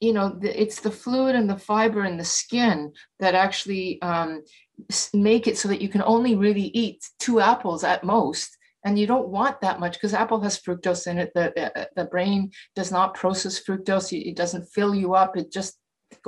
[0.00, 4.42] you know the, it's the fluid and the fiber in the skin that actually um,
[5.12, 8.56] make it so that you can only really eat two apples at most.
[8.86, 11.30] And you don't want that much because apple has fructose in it.
[11.34, 14.18] The, the brain does not process fructose.
[14.18, 15.36] It doesn't fill you up.
[15.36, 15.76] It just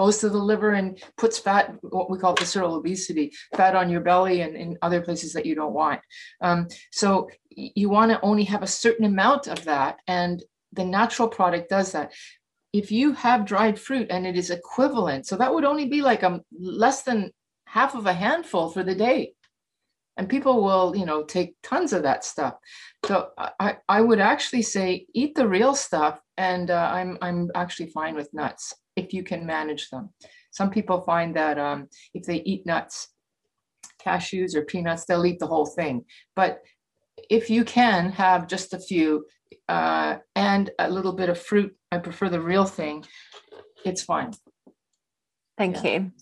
[0.00, 4.00] goes to the liver and puts fat what we call visceral obesity fat on your
[4.00, 6.00] belly and in other places that you don't want.
[6.40, 11.28] Um, so you want to only have a certain amount of that and the natural
[11.28, 12.14] product does that.
[12.72, 16.22] If you have dried fruit and it is equivalent so that would only be like
[16.22, 17.30] a less than
[17.66, 19.34] half of a handful for the day.
[20.16, 22.54] And people will you know take tons of that stuff.
[23.04, 23.14] So
[23.66, 28.14] i i would actually say eat the real stuff and uh, i'm i'm actually fine
[28.14, 30.10] with nuts if you can manage them
[30.50, 33.08] some people find that um, if they eat nuts
[34.04, 36.04] cashews or peanuts they'll eat the whole thing
[36.36, 36.60] but
[37.28, 39.26] if you can have just a few
[39.68, 43.04] uh, and a little bit of fruit i prefer the real thing
[43.84, 44.32] it's fine
[45.60, 45.90] Thank yeah.
[45.90, 46.12] you.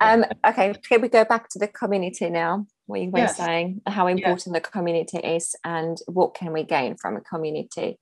[0.00, 2.66] Um, okay, can we go back to the community now?
[2.86, 3.36] What you were yes.
[3.36, 7.98] saying, how important the community is, and what can we gain from a community?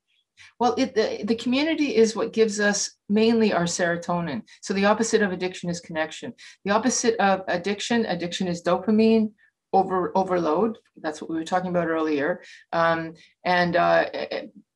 [0.59, 4.42] Well, it, the, the community is what gives us mainly our serotonin.
[4.62, 6.33] So the opposite of addiction is connection.
[6.64, 9.33] The opposite of addiction, addiction is dopamine
[9.75, 10.79] over overload.
[10.97, 12.42] That's what we were talking about earlier.
[12.73, 14.07] Um, and uh,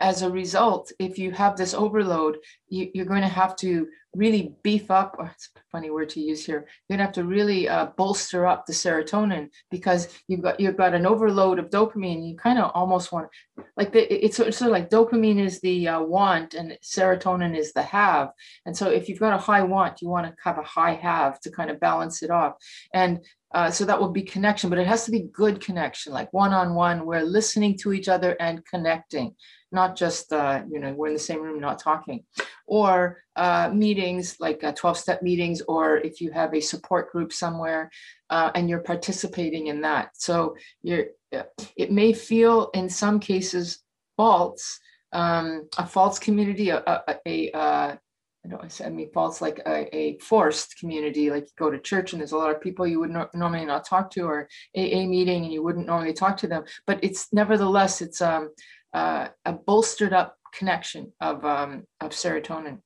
[0.00, 3.86] as a result, if you have this overload, you, are going to have to
[4.18, 7.24] really beef up, or it's a funny word to use here, you're gonna have to
[7.24, 12.28] really uh, bolster up the serotonin because you've got you've got an overload of dopamine.
[12.28, 13.28] You kind of almost want
[13.76, 17.72] like the, it's, it's sort of like dopamine is the uh, want and serotonin is
[17.72, 18.30] the have.
[18.66, 21.40] And so if you've got a high want, you want to have a high have
[21.40, 22.54] to kind of balance it off.
[22.92, 26.30] And uh, so that will be connection, but it has to be good connection, like
[26.32, 27.06] one on one.
[27.06, 29.34] We're listening to each other and connecting
[29.72, 32.24] not just uh, you know we're in the same room not talking
[32.66, 37.90] or uh, meetings like 12-step uh, meetings or if you have a support group somewhere
[38.30, 41.42] uh, and you're participating in that so you're uh,
[41.76, 43.80] it may feel in some cases
[44.16, 44.80] false
[45.12, 47.98] um, a false community a, a, a, a
[48.44, 52.12] I don't I mean false like a, a, forced community, like you go to church
[52.12, 55.06] and there's a lot of people you would no, normally not talk to, or AA
[55.06, 56.64] meeting and you wouldn't normally talk to them.
[56.86, 58.50] But it's nevertheless it's um,
[58.94, 62.78] uh, a bolstered up connection of um, of serotonin.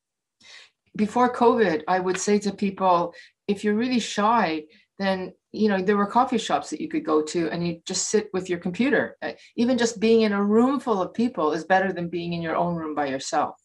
[0.97, 3.15] Before COVID, I would say to people,
[3.49, 4.65] if you're really shy,
[4.99, 8.09] then you know there were coffee shops that you could go to and you just
[8.11, 9.17] sit with your computer.
[9.23, 12.43] Uh, even just being in a room full of people is better than being in
[12.43, 13.57] your own room by yourself.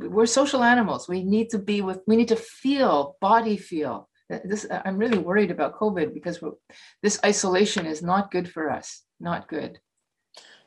[0.00, 1.08] We're social animals.
[1.08, 4.08] We need to be with we need to feel body feel.
[4.44, 6.42] This i'm really worried about covid because
[7.02, 9.02] this isolation is not good for us.
[9.20, 9.78] Not good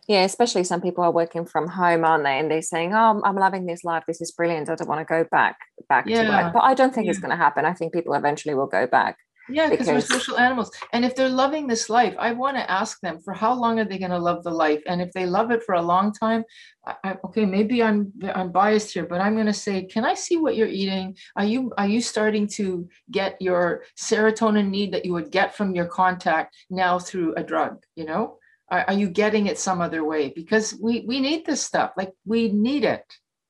[0.07, 3.35] yeah especially some people are working from home aren't they and they're saying oh i'm
[3.35, 5.57] loving this life this is brilliant i don't want to go back
[5.89, 6.23] back yeah.
[6.23, 7.11] to work but i don't think yeah.
[7.11, 9.17] it's going to happen i think people eventually will go back
[9.49, 10.71] yeah, because we're social animals.
[10.91, 13.85] And if they're loving this life, I want to ask them for how long are
[13.85, 14.81] they going to love the life?
[14.87, 16.43] And if they love it for a long time,
[16.85, 20.15] I, I, okay, maybe I'm I'm biased here, but I'm going to say, can I
[20.15, 21.15] see what you're eating?
[21.35, 25.75] Are you are you starting to get your serotonin need that you would get from
[25.75, 27.83] your contact now through a drug?
[27.95, 30.29] You know, are, are you getting it some other way?
[30.29, 31.91] Because we we need this stuff.
[31.97, 33.05] Like we need it.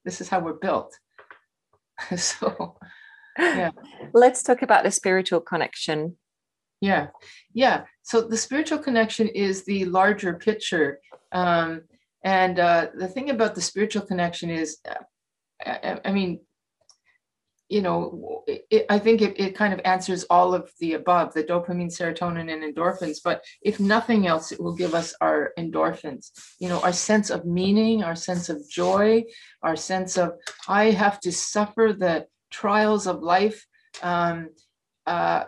[0.06, 0.94] This is how we're built.
[2.16, 2.78] so
[3.38, 3.72] yeah.
[4.14, 6.18] Let's talk about the spiritual connection.
[6.82, 7.08] Yeah.
[7.54, 7.86] Yeah.
[8.04, 11.00] So the spiritual connection is the larger picture.
[11.32, 11.82] Um,
[12.24, 15.04] and uh, the thing about the spiritual connection is, uh,
[15.66, 16.40] I, I mean,
[17.70, 21.44] you know, it, I think it, it kind of answers all of the above the
[21.44, 23.18] dopamine, serotonin, and endorphins.
[23.24, 27.46] But if nothing else, it will give us our endorphins, you know, our sense of
[27.46, 29.24] meaning, our sense of joy,
[29.64, 30.34] our sense of,
[30.68, 33.66] I have to suffer the trials of life.
[34.02, 34.50] Um,
[35.06, 35.46] uh,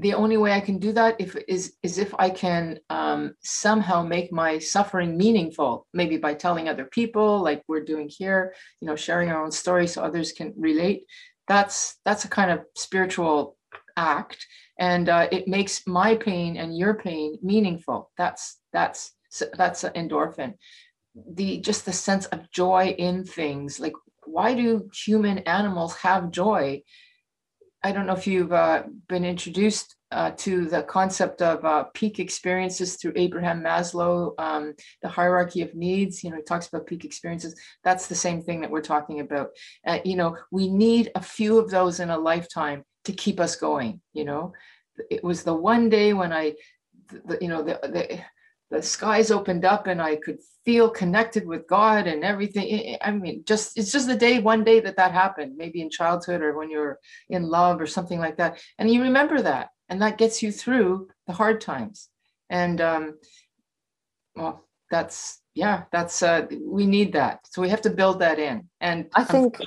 [0.00, 4.02] the only way I can do that if is is if I can um, somehow
[4.02, 8.96] make my suffering meaningful, maybe by telling other people, like we're doing here, you know,
[8.96, 11.04] sharing our own story so others can relate.
[11.48, 13.56] That's that's a kind of spiritual
[13.96, 14.46] act,
[14.78, 18.10] and uh, it makes my pain and your pain meaningful.
[18.16, 19.12] That's that's
[19.56, 20.54] that's an endorphin.
[21.34, 26.82] The just the sense of joy in things, like why do human animals have joy?
[27.82, 32.18] I don't know if you've uh, been introduced uh, to the concept of uh, peak
[32.18, 36.24] experiences through Abraham Maslow, um, the hierarchy of needs.
[36.24, 37.54] You know, he talks about peak experiences.
[37.84, 39.50] That's the same thing that we're talking about.
[39.86, 43.54] Uh, you know, we need a few of those in a lifetime to keep us
[43.54, 44.00] going.
[44.12, 44.52] You know,
[45.10, 46.54] it was the one day when I,
[47.08, 48.20] the, you know, the, the
[48.70, 52.98] the skies opened up and I could feel connected with God and everything.
[53.00, 56.42] I mean, just it's just the day, one day that that happened, maybe in childhood
[56.42, 56.98] or when you're
[57.30, 58.60] in love or something like that.
[58.78, 62.08] And you remember that, and that gets you through the hard times.
[62.50, 63.18] And um,
[64.36, 67.40] well, that's yeah, that's uh, we need that.
[67.50, 68.68] So we have to build that in.
[68.80, 69.58] And I think.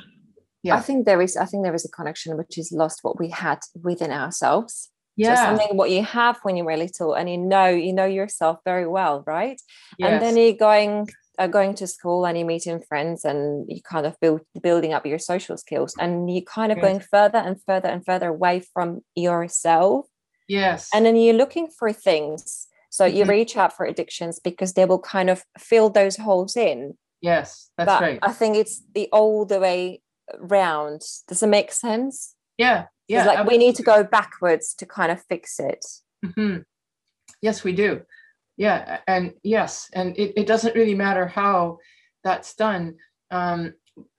[0.62, 0.76] yeah.
[0.76, 1.36] I think there is.
[1.36, 5.36] I think there is a connection which is lost what we had within ourselves yeah.
[5.36, 8.60] So something what you have when you're were little and you know, you know yourself
[8.66, 9.62] very well, right?
[9.98, 10.12] Yes.
[10.12, 14.06] And then you're going uh, going to school and you're meeting friends and you kind
[14.06, 16.84] of build building up your social skills and you kind of yes.
[16.84, 20.06] going further and further and further away from yourself.
[20.48, 20.90] Yes.
[20.94, 22.68] And then you're looking for things.
[22.90, 23.18] So mm-hmm.
[23.18, 26.98] you reach out for addictions because they will kind of fill those holes in.
[27.22, 28.20] Yes, that's but right.
[28.22, 30.02] I think it's the all the way
[30.40, 31.02] round.
[31.28, 32.36] Does it make sense?
[32.58, 35.86] Yeah, yeah like we need to go backwards to kind of fix it.
[36.26, 36.62] Mm-hmm.
[37.42, 38.02] yes we do.
[38.58, 41.78] Yeah and yes and it, it doesn't really matter how
[42.24, 42.96] that's done.
[43.32, 43.74] Um,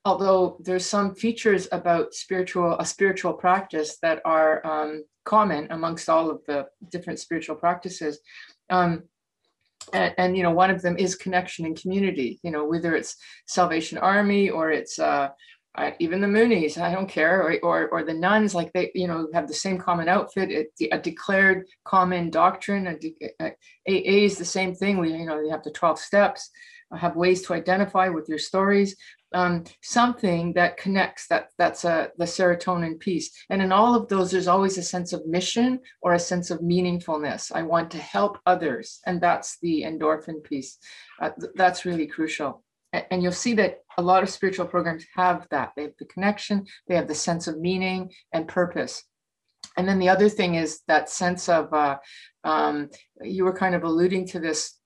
[0.04, 6.30] although there's some features about spiritual a spiritual practice that are um, common amongst all
[6.30, 8.20] of the different spiritual practices.
[8.70, 9.04] Um,
[9.92, 13.16] and, and, you know one of them is connection and community you know whether it's
[13.46, 15.28] salvation army or it's uh,
[15.74, 19.06] I, even the Moonies, I don't care, or, or, or the nuns, like they, you
[19.06, 22.86] know, have the same common outfit, a, a declared common doctrine.
[22.86, 23.46] A, a,
[23.88, 24.98] AA is the same thing.
[24.98, 26.50] We, you know, you have the 12 steps,
[26.94, 28.96] have ways to identify with your stories,
[29.32, 33.30] um, something that connects, that that's a, the serotonin piece.
[33.48, 36.60] And in all of those, there's always a sense of mission or a sense of
[36.60, 37.50] meaningfulness.
[37.50, 39.00] I want to help others.
[39.06, 40.76] And that's the endorphin piece.
[41.18, 45.46] Uh, th- that's really crucial and you'll see that a lot of spiritual programs have
[45.50, 45.72] that.
[45.76, 49.04] They have the connection they have the sense of meaning and purpose.
[49.76, 51.98] And then the other thing is that sense of uh,
[52.44, 52.90] um,
[53.22, 54.78] you were kind of alluding to this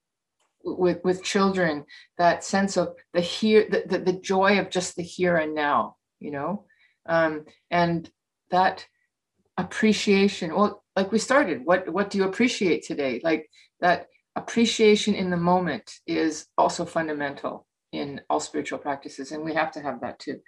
[0.62, 1.84] with with children
[2.18, 5.96] that sense of the here the, the, the joy of just the here and now
[6.18, 6.64] you know?
[7.06, 8.10] Um, and
[8.50, 8.86] that
[9.58, 13.20] appreciation well like we started what what do you appreciate today?
[13.22, 13.48] Like
[13.80, 17.66] that appreciation in the moment is also fundamental
[17.96, 20.40] in all spiritual practices, and we have to have that too.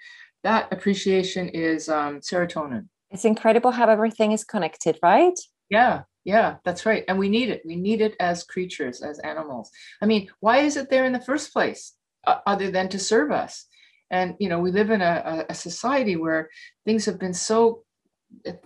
[0.45, 2.89] That appreciation is um, serotonin.
[3.11, 5.39] It's incredible how everything is connected, right?
[5.71, 7.05] Yeah, yeah, that's right.
[7.09, 7.63] And we need it.
[7.65, 9.71] We need it as creatures, as animals.
[10.03, 11.95] I mean, why is it there in the first place?
[12.29, 13.67] uh, other than to serve us.
[14.11, 16.49] And you know, we live in a, a society where
[16.85, 17.85] things have been so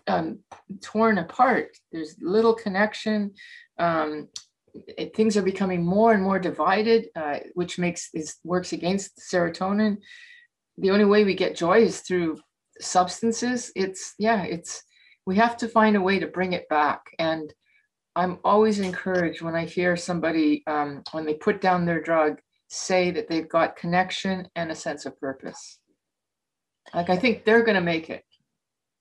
[0.07, 0.41] um,
[0.81, 1.77] torn apart.
[1.91, 3.33] There's little connection.
[3.79, 4.29] Um,
[4.75, 9.99] it, things are becoming more and more divided, uh, which makes is works against serotonin.
[10.79, 12.39] The only way we get joy is through
[12.81, 13.71] substances.
[13.77, 14.83] It's yeah, it's
[15.27, 17.03] we have to find a way to bring it back.
[17.19, 17.53] And
[18.17, 23.11] I'm always encouraged when I hear somebody um, when they put down their drug say
[23.11, 25.79] that they've got connection and a sense of purpose.
[26.95, 28.25] Like I think they're going to make it.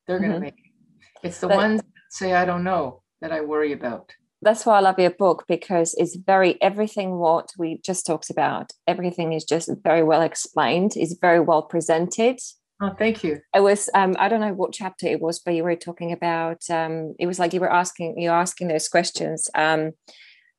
[0.07, 0.43] They're going to mm-hmm.
[0.43, 1.27] make it.
[1.27, 4.11] It's the but, ones that say I don't know that I worry about
[4.41, 8.71] that's why I love your book because it's very everything what we just talked about.
[8.87, 10.97] Everything is just very well explained.
[10.97, 12.39] Is very well presented.
[12.81, 13.39] Oh, thank you.
[13.55, 16.61] It was um, I don't know what chapter it was, but you were talking about.
[16.69, 19.47] Um, it was like you were asking you asking those questions.
[19.53, 19.91] Um,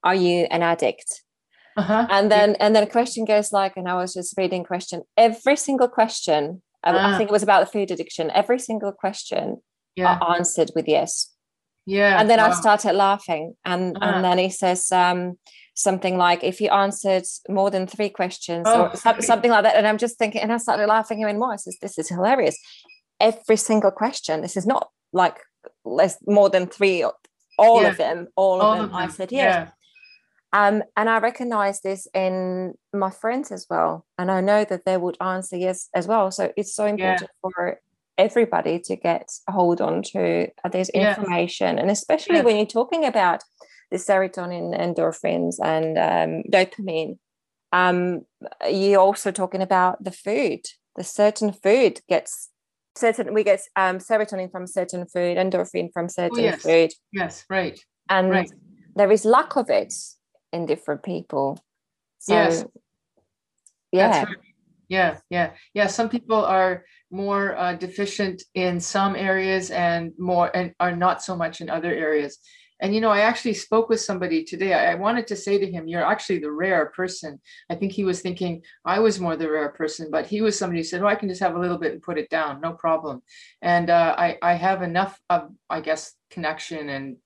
[0.05, 1.23] are you an addict?
[1.77, 2.07] Uh-huh.
[2.11, 2.57] And then yeah.
[2.61, 6.63] and then a question goes like, and I was just reading question every single question.
[6.85, 6.97] Uh.
[6.97, 8.31] I think it was about the food addiction.
[8.33, 9.63] Every single question
[9.97, 10.19] yeah.
[10.37, 11.33] answered with yes
[11.87, 12.49] yeah and then wow.
[12.49, 14.13] i started laughing and uh-huh.
[14.15, 15.39] and then he says um,
[15.75, 18.91] something like if you answered more than three questions oh.
[18.93, 21.57] or something like that and i'm just thinking and i started laughing even more i
[21.57, 22.59] says this is hilarious
[23.21, 25.39] every single question this is not like
[25.85, 27.05] less more than three
[27.59, 27.89] all yeah.
[27.89, 28.85] of them all, all of, them.
[28.85, 28.99] of, them.
[28.99, 29.71] i said yes yeah.
[30.53, 34.05] Um, and I recognize this in my friends as well.
[34.19, 36.31] And I know that they would answer yes as well.
[36.31, 37.27] So it's so important yeah.
[37.41, 37.81] for
[38.19, 42.43] everybody to get a hold on to uh, this information and especially yeah.
[42.43, 43.43] when you're talking about
[43.91, 47.19] the serotonin endorphins and um, dopamine
[47.73, 48.23] um,
[48.71, 50.61] you're also talking about the food
[50.97, 52.51] the certain food gets
[52.95, 56.63] certain we get um, serotonin from certain food endorphin from certain oh, yes.
[56.63, 58.53] food yes right and right.
[58.95, 59.95] there is lack of it
[60.53, 61.59] in different people
[62.19, 62.65] so, yes
[63.91, 64.37] yeah right.
[64.93, 65.51] Yeah yeah.
[65.75, 71.23] Yeah some people are more uh, deficient in some areas and more and are not
[71.23, 72.39] so much in other areas.
[72.81, 74.73] And you know i actually spoke with somebody today.
[74.75, 77.41] I, wanted to say to him you're actually the rare person.
[77.71, 78.63] I think he was thinking
[78.95, 81.29] i was more the rare person but he was somebody who said oh i can
[81.33, 82.61] just have a little bit and put it down.
[82.61, 83.23] No problem.
[83.63, 85.41] And uh, i i have enough of
[85.77, 86.03] i guess
[86.35, 87.17] connection and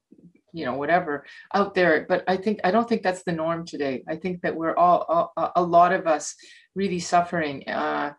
[0.53, 1.25] you know whatever
[1.55, 4.03] out there but i think i don't think that's the norm today.
[4.09, 6.35] I think that we're all a, a lot of us
[6.75, 8.13] really suffering uh,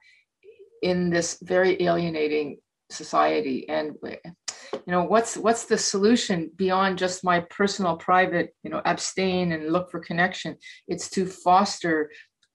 [0.82, 2.58] in this very alienating
[2.90, 3.68] society.
[3.70, 9.52] And you know what's what's the solution beyond just my personal private you know abstain
[9.54, 10.58] and look for connection?
[10.88, 12.12] It's to foster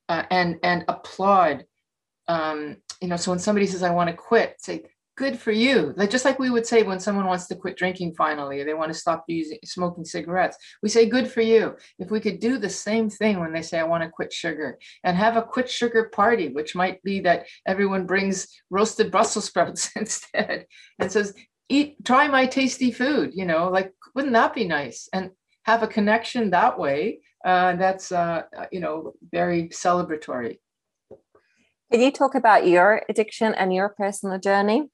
[0.09, 1.64] uh, and and applaud
[2.29, 4.81] um you know so when somebody says i want to quit say
[5.23, 5.95] good for you.
[5.97, 8.75] Like just like we would say when someone wants to quit drinking finally, or they
[8.75, 11.77] want to stop using smoking cigarettes, we say good for you.
[12.01, 14.81] If we could do the same thing when they say I want to quit sugar
[15.05, 19.93] and have a quit sugar party, which might be that everyone brings roasted Brussels sprouts
[19.97, 20.66] instead
[20.99, 21.35] and says,
[21.68, 25.09] eat, try my tasty food, you know, like wouldn't that be nice?
[25.12, 25.31] And
[25.62, 27.20] have a connection that way.
[27.45, 28.43] Uh, that's uh,
[28.73, 30.59] you know very celebratory.
[31.91, 34.91] Can you talk about your addiction and your personal journey?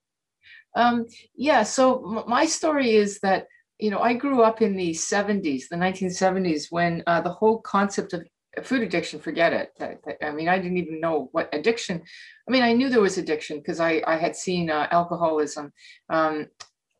[0.79, 3.49] Um, yeah, so my story is that,
[3.81, 8.12] you know, I grew up in the 70s, the 1970s, when uh, the whole concept
[8.12, 8.24] of
[8.62, 10.18] food addiction, forget it.
[10.22, 12.01] I mean, I didn't even know what addiction,
[12.49, 15.72] I mean, I knew there was addiction because I, I had seen uh, alcoholism,
[16.11, 16.47] um,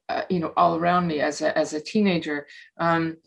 [0.09, 2.49] uh, you know, all around me as a, as a teenager.
[2.79, 3.18] Um,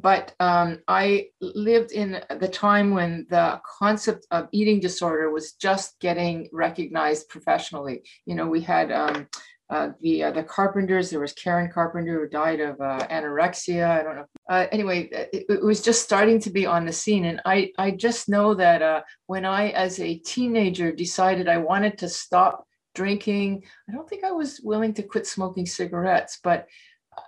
[0.00, 5.98] but um, I lived in the time when the concept of eating disorder was just
[6.00, 8.02] getting recognized professionally.
[8.26, 9.28] You know, we had um,
[9.70, 11.10] uh, the uh, the Carpenters.
[11.10, 13.88] There was Karen Carpenter who died of uh, anorexia.
[13.88, 14.26] I don't know.
[14.48, 17.92] Uh, anyway, it, it, was just starting to be on the scene, and I I
[17.92, 23.64] just know that uh, when I, as a teenager, decided I wanted to stop drinking,
[23.88, 26.66] I don't think I was willing to quit smoking cigarettes, but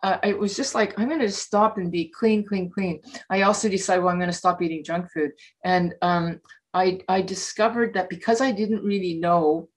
[0.03, 3.01] uh, it was just like i'm going to stop and be clean clean clean.
[3.31, 5.33] I also decided well i'm going to stop eating junk food.
[5.65, 6.41] And um,
[6.73, 9.69] I, I discovered that because i didn't really know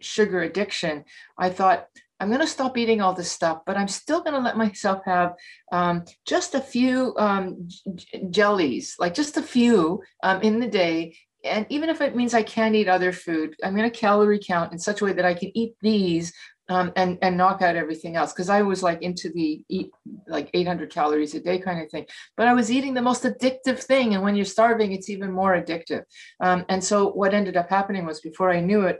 [0.00, 1.04] sugar addiction
[1.38, 1.86] i thought
[2.20, 5.00] i'm going to stop eating all this stuff but i'm still going to let myself
[5.06, 5.34] have
[5.72, 11.16] um, just a few um, j- jellies like just a few um, in the day.
[11.44, 14.72] And even if it means I can't eat other food, I'm going to calorie count
[14.72, 16.32] in such a way that I can eat these
[16.68, 19.90] um, and and knock out everything else because I was like into the eat
[20.26, 22.06] like 800 calories a day kind of thing.
[22.36, 25.54] But I was eating the most addictive thing, and when you're starving, it's even more
[25.54, 26.04] addictive.
[26.40, 28.98] Um, and so what ended up happening was before I knew it,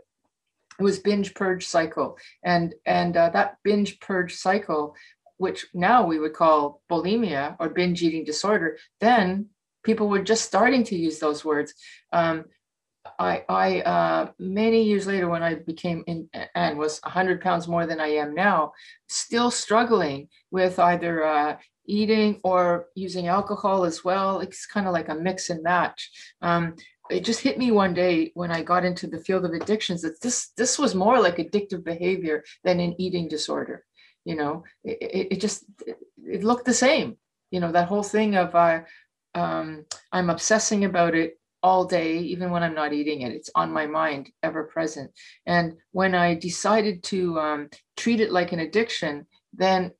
[0.79, 4.95] it was binge purge cycle, and and uh, that binge purge cycle,
[5.39, 9.47] which now we would call bulimia or binge eating disorder, then
[9.83, 11.73] people were just starting to use those words.
[12.12, 12.45] Um,
[13.19, 17.87] I, I uh, many years later, when I became in and was 100 pounds more
[17.87, 18.73] than I am now,
[19.09, 24.41] still struggling with either uh, eating or using alcohol as well.
[24.41, 26.11] It's kind of like a mix and match.
[26.43, 26.77] Um,
[27.11, 30.21] it just hit me one day when I got into the field of addictions that
[30.21, 33.85] this this was more like addictive behavior than an eating disorder.
[34.25, 35.65] You know, it, it, it just
[36.25, 37.17] it looked the same.
[37.51, 38.81] You know, that whole thing of uh,
[39.35, 43.33] um, I'm obsessing about it all day, even when I'm not eating it.
[43.33, 45.11] It's on my mind, ever present.
[45.47, 49.93] And when I decided to um, treat it like an addiction, then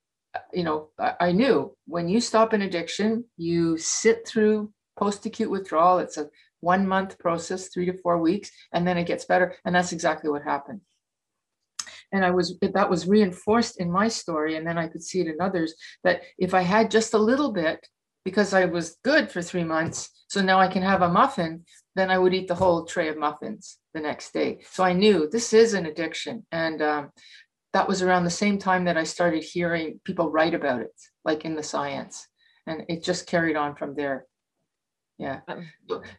[0.53, 5.99] you know, I knew when you stop an addiction, you sit through post acute withdrawal.
[5.99, 6.29] It's a
[6.61, 9.55] one month process, three to four weeks, and then it gets better.
[9.65, 10.81] And that's exactly what happened.
[12.13, 15.27] And I was that was reinforced in my story, and then I could see it
[15.27, 17.87] in others that if I had just a little bit,
[18.27, 21.65] because I was good for three months, so now I can have a muffin,
[21.95, 24.65] then I would eat the whole tray of muffins the next day.
[24.69, 27.13] So I knew this is an addiction, and um,
[27.73, 30.91] that was around the same time that I started hearing people write about it,
[31.25, 32.27] like in the science,
[32.67, 34.27] and it just carried on from there.
[35.19, 35.41] Yeah.
[35.47, 35.69] Um,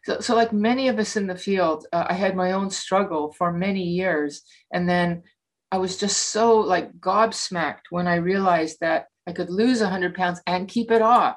[0.04, 3.32] so, so like many of us in the field, uh, I had my own struggle
[3.32, 4.42] for many years.
[4.72, 5.24] And then
[5.70, 10.40] I was just so like gobsmacked when I realized that I could lose 100 pounds
[10.46, 11.36] and keep it off,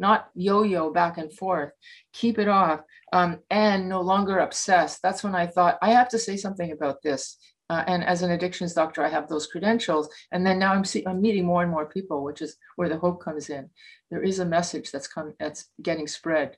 [0.00, 1.72] not yo yo back and forth,
[2.12, 2.80] keep it off
[3.12, 5.00] um, and no longer obsessed.
[5.02, 7.36] That's when I thought, I have to say something about this.
[7.68, 10.08] Uh, and as an addictions doctor, I have those credentials.
[10.32, 12.98] And then now I'm, see, I'm meeting more and more people, which is where the
[12.98, 13.70] hope comes in.
[14.10, 16.56] There is a message that's come that's getting spread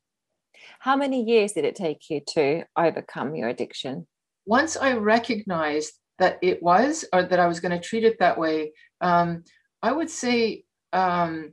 [0.79, 4.07] how many years did it take you to overcome your addiction?
[4.47, 8.39] Once I recognized that it was, or that I was going to treat it that
[8.39, 9.45] way, um,
[9.83, 11.53] I would say um,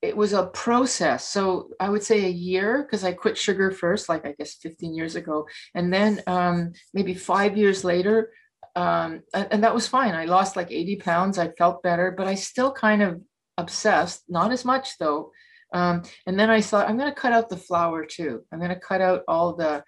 [0.00, 1.28] it was a process.
[1.28, 4.94] So I would say a year because I quit sugar first, like I guess 15
[4.94, 5.46] years ago.
[5.74, 8.30] And then um, maybe five years later,
[8.76, 10.14] um, and, and, that was fine.
[10.14, 11.36] I lost like 80 pounds.
[11.36, 13.20] I felt better, but I still kind of
[13.56, 15.32] obsessed, not as much though,
[15.72, 18.42] um, and then I thought, I'm going to cut out the flour too.
[18.52, 19.84] I'm going to cut out all the,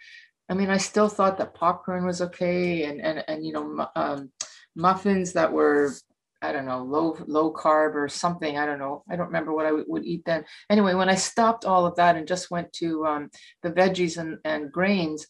[0.48, 2.84] I mean, I still thought that popcorn was okay.
[2.84, 4.30] And, and, and, you know, um,
[4.76, 5.94] muffins that were,
[6.42, 8.56] I don't know, low, low carb or something.
[8.56, 9.04] I don't know.
[9.10, 10.44] I don't remember what I would, would eat then.
[10.70, 13.30] Anyway, when I stopped all of that and just went to um,
[13.62, 15.26] the veggies and, and grains,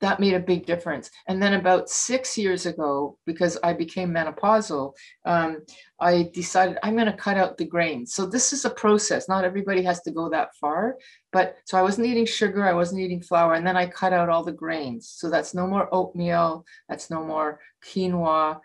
[0.00, 1.10] that made a big difference.
[1.26, 4.92] And then about six years ago, because I became menopausal,
[5.24, 5.62] um,
[5.98, 8.12] I decided I'm going to cut out the grains.
[8.12, 9.28] So this is a process.
[9.28, 10.96] Not everybody has to go that far.
[11.32, 14.28] But so I wasn't eating sugar, I wasn't eating flour, and then I cut out
[14.28, 15.08] all the grains.
[15.08, 18.58] So that's no more oatmeal, that's no more quinoa.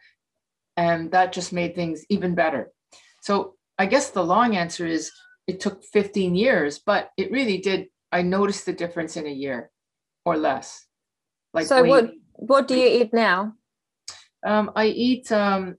[0.82, 2.71] And that just made things even better.
[3.21, 5.11] So I guess the long answer is
[5.45, 7.88] it took 15 years, but it really did.
[8.11, 9.69] I noticed the difference in a year
[10.25, 10.86] or less.
[11.53, 13.53] Like so, what what do you eat now?
[14.45, 15.75] Um, I eat um,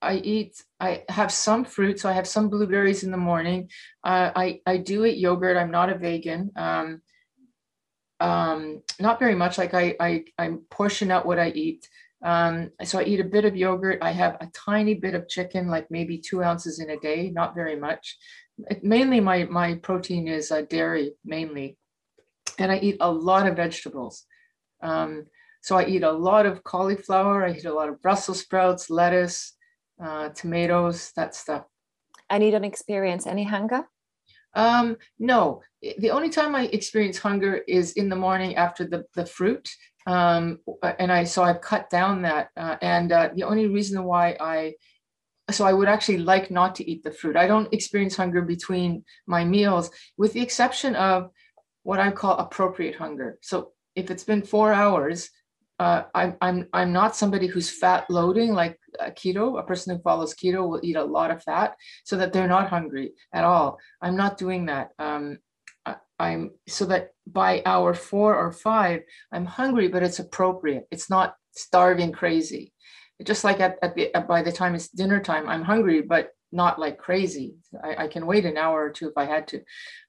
[0.00, 3.70] I eat I have some fruit, so I have some blueberries in the morning.
[4.04, 5.56] Uh, I I do eat yogurt.
[5.56, 6.52] I'm not a vegan.
[6.56, 7.02] Um,
[8.20, 9.58] um, not very much.
[9.58, 11.88] Like I I I portion out what I eat.
[12.24, 13.98] Um, so I eat a bit of yogurt.
[14.00, 17.54] I have a tiny bit of chicken, like maybe two ounces in a day, not
[17.54, 18.16] very much.
[18.70, 21.78] It, mainly my my protein is uh, dairy mainly,
[22.58, 24.24] and I eat a lot of vegetables.
[24.82, 25.26] Um,
[25.62, 29.56] so I eat a lot of cauliflower, I eat a lot of Brussels sprouts, lettuce,
[30.02, 31.64] uh, tomatoes, that stuff.
[32.28, 33.84] And you don't experience any hunger?
[34.54, 35.62] Um, no,
[35.98, 39.70] the only time I experience hunger is in the morning after the, the fruit.
[40.06, 40.58] Um,
[40.98, 42.50] and I, so I've cut down that.
[42.56, 44.74] Uh, and uh, the only reason why I,
[45.50, 47.36] so I would actually like not to eat the fruit.
[47.36, 51.30] I don't experience hunger between my meals, with the exception of
[51.82, 53.38] what I call appropriate hunger.
[53.42, 55.30] So if it's been four hours,
[55.78, 59.58] uh, I'm, I'm, I'm not somebody who's fat loading like a keto.
[59.58, 61.74] A person who follows keto will eat a lot of fat
[62.04, 63.78] so that they're not hungry at all.
[64.00, 64.90] I'm not doing that.
[64.98, 65.38] Um,
[66.22, 69.02] I'm so that by hour four or five,
[69.32, 70.86] I'm hungry, but it's appropriate.
[70.92, 72.72] It's not starving crazy.
[73.24, 76.78] Just like at, at the by the time it's dinner time, I'm hungry, but not
[76.78, 77.56] like crazy.
[77.82, 79.62] I, I, can wait an hour or two if I had to.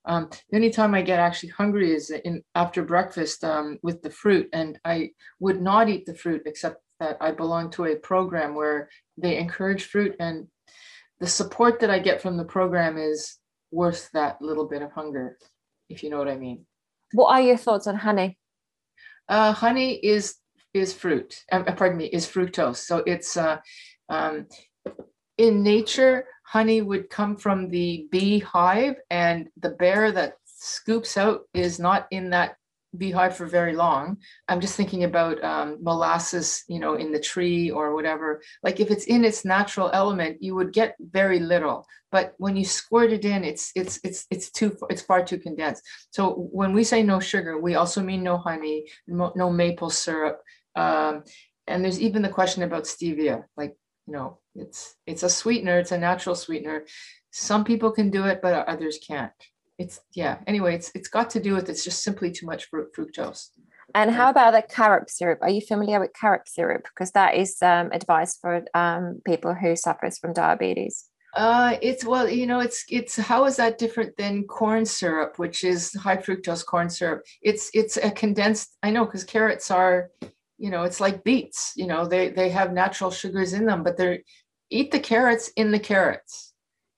[0.06, 4.10] Um, the only time I get actually hungry is in after breakfast um, with the
[4.10, 8.56] fruit, and I would not eat the fruit except that I belong to a program
[8.56, 10.48] where they encourage fruit, and
[11.20, 13.38] the support that I get from the program is
[13.72, 15.38] worth that little bit of hunger,
[15.94, 16.66] if you know what I mean.
[17.14, 18.38] What are your thoughts on honey?
[19.30, 20.36] Uh, honey is
[20.74, 21.44] is fruit.
[21.52, 22.78] Uh, pardon me, is fructose.
[22.78, 23.58] So it's uh,
[24.10, 24.48] um,
[25.38, 31.42] in nature honey would come from the bee hive and the bear that scoops out
[31.54, 32.56] is not in that
[32.98, 34.18] be for very long.
[34.48, 38.42] I'm just thinking about um, molasses, you know, in the tree or whatever.
[38.62, 41.86] Like if it's in its natural element, you would get very little.
[42.12, 45.84] But when you squirt it in, it's it's it's it's too it's far too condensed.
[46.12, 50.42] So when we say no sugar, we also mean no honey, no, no maple syrup.
[50.76, 51.24] Um,
[51.66, 53.46] and there's even the question about stevia.
[53.58, 53.76] Like
[54.06, 55.80] you know, it's it's a sweetener.
[55.80, 56.86] It's a natural sweetener.
[57.32, 59.32] Some people can do it, but others can't
[59.78, 63.50] it's yeah anyway it's it's got to do with it's just simply too much fructose
[63.96, 67.62] and how about the carob syrup are you familiar with carob syrup because that is
[67.62, 72.86] um, advice for um, people who suffers from diabetes uh, it's well, you know, it's
[72.90, 77.24] it's how is that different than corn syrup, which is high fructose corn syrup?
[77.42, 78.78] It's it's a condensed.
[78.84, 80.12] I know because carrots are,
[80.60, 81.74] you know, it's like beets.
[81.76, 84.20] You know, they they have natural sugars in them, but they're
[84.70, 86.53] eat the carrots in the carrots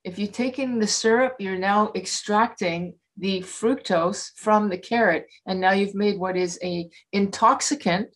[0.06, 5.60] if you take in the syrup, you're now extracting the fructose from the carrot, and
[5.60, 8.10] now you've made what is a intoxicant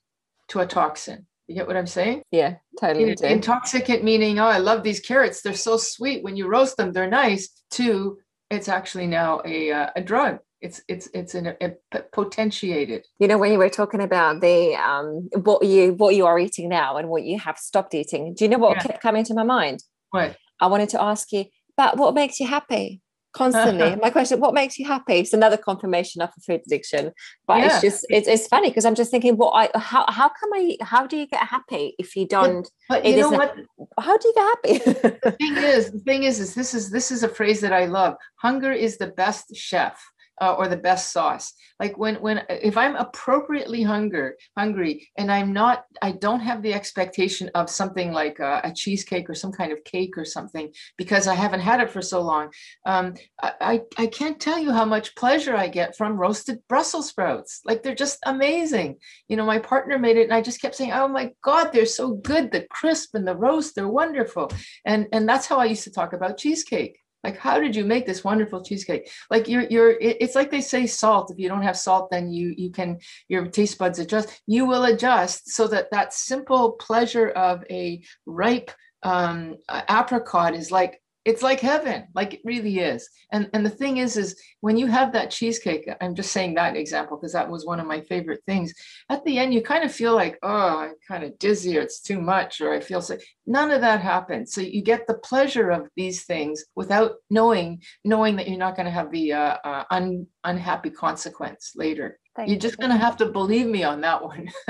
[0.49, 1.25] to a toxin.
[1.47, 2.21] You get what I'm saying?
[2.31, 3.11] Yeah, totally.
[3.11, 5.41] In, intoxicant meaning, oh, I love these carrots.
[5.41, 6.23] They're so sweet.
[6.23, 7.49] When you roast them, they're nice.
[7.71, 8.19] To
[8.51, 10.39] it's actually now a uh, a drug.
[10.61, 13.07] It's it's it's an, a, a potentiated.
[13.17, 16.69] You know, when you were talking about the um what you what you are eating
[16.69, 18.83] now and what you have stopped eating, do you know what yeah.
[18.83, 19.81] kept coming to my mind?
[20.11, 21.45] What I wanted to ask you
[21.79, 23.01] but what makes you happy?
[23.31, 23.95] Constantly.
[24.03, 25.13] My question, what makes you happy?
[25.13, 27.13] It's another confirmation of a food addiction.
[27.47, 27.67] But yeah.
[27.67, 30.75] it's just it's, it's funny because I'm just thinking, what I how how come I
[30.81, 33.55] how do you get happy if you don't but, but you know what
[33.97, 34.77] how do you get happy?
[35.23, 37.85] the thing is, the thing is, is this is this is a phrase that I
[37.85, 38.15] love.
[38.35, 40.05] Hunger is the best chef
[40.41, 41.53] uh, or the best sauce.
[41.79, 46.73] Like when when if i'm appropriately hunger hungry and i'm not i don't have the
[46.73, 51.27] expectation of something like a, a cheesecake or some kind of cake or something because
[51.27, 52.51] i haven't had it for so long
[52.85, 57.61] um, I, I can't tell you how much pleasure i get from roasted brussels sprouts.
[57.65, 58.97] Like they're just amazing.
[59.27, 61.85] You know my partner made it and i just kept saying oh my god they're
[61.85, 62.51] so good.
[62.51, 64.51] The crisp and the roast they're wonderful.
[64.85, 68.05] And and that's how i used to talk about cheesecake like how did you make
[68.05, 69.09] this wonderful cheesecake?
[69.29, 71.31] Like you're you're it's like they say salt.
[71.31, 74.41] If you don't have salt then you you can your taste buds adjust.
[74.47, 78.71] You will adjust so that that simple pleasure of a ripe
[79.03, 79.57] um
[79.89, 83.09] apricot is like it's like heaven like it really is.
[83.31, 86.75] And and the thing is is when you have that cheesecake i'm just saying that
[86.75, 88.73] example because that was one of my favorite things.
[89.09, 91.99] At the end you kind of feel like oh i'm kind of dizzy or it's
[92.01, 93.21] too much or i feel sick.
[93.45, 94.53] None of that happens.
[94.53, 98.85] So you get the pleasure of these things without knowing knowing that you're not going
[98.85, 102.19] to have the uh, uh, un, unhappy consequence later.
[102.35, 104.49] Thank you're just going to have to believe me on that one.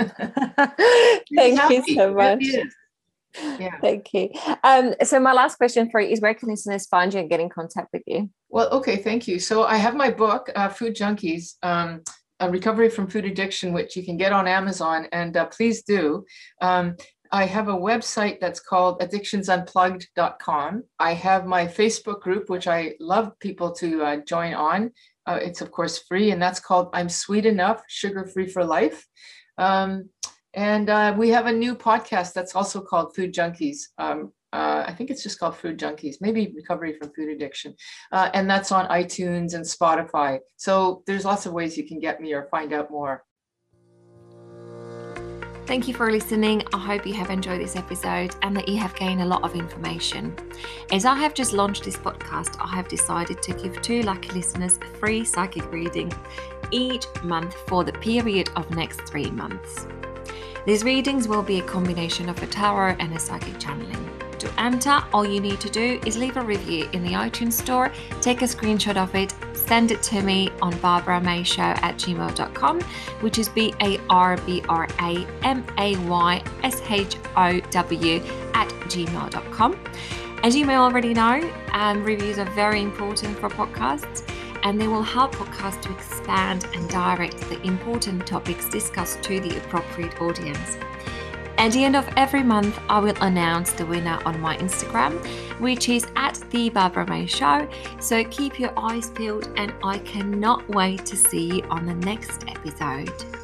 [1.36, 2.44] Thank you so much
[3.36, 3.78] yeah.
[3.82, 4.30] Thank you.
[4.64, 7.40] Um, so my last question for you is where can listeners find you and get
[7.40, 8.30] in contact with you?
[8.50, 9.40] Well, okay, thank you.
[9.40, 12.02] So I have my book, uh, Food Junkies, um,
[12.40, 16.26] a recovery from food addiction, which you can get on Amazon, and uh, please do.
[16.62, 16.96] Um,
[17.32, 20.84] I have a website that's called addictionsunplugged.com.
[20.98, 24.92] I have my Facebook group, which I love people to uh, join on.
[25.28, 29.06] Uh, it's, of course, free, and that's called I'm Sweet Enough, Sugar Free for Life.
[29.60, 30.10] Um,
[30.54, 33.80] and uh, we have a new podcast that's also called Food Junkies.
[33.98, 37.76] Um, uh, I think it's just called Food Junkies, maybe Recovery from Food Addiction.
[38.12, 40.40] Uh, and that's on iTunes and Spotify.
[40.58, 43.24] So there's lots of ways you can get me or find out more.
[45.68, 46.64] Thank you for listening.
[46.74, 49.54] I hope you have enjoyed this episode and that you have gained a lot of
[49.54, 50.36] information.
[50.92, 54.80] As I have just launched this podcast, I have decided to give two lucky listeners
[54.82, 56.12] a free psychic reading
[56.72, 59.86] each month for the period of next three months.
[60.66, 64.10] These readings will be a combination of a tarot and a psychic channeling.
[64.40, 67.92] To enter, all you need to do is leave a review in the iTunes store,
[68.22, 72.82] take a screenshot of it, send it to me on barbramayshow at gmail.com,
[73.20, 78.16] which is B A R B R A M A Y S H O W
[78.54, 79.80] at gmail.com.
[80.42, 84.29] As you may already know, um, reviews are very important for podcasts
[84.64, 89.58] and they will help podcasts to expand and direct the important topics discussed to the
[89.58, 90.78] appropriate audience.
[91.58, 95.14] At the end of every month, I will announce the winner on my Instagram,
[95.60, 97.68] which is at the Barbra May Show.
[98.00, 102.46] So keep your eyes peeled, and I cannot wait to see you on the next
[102.48, 103.39] episode.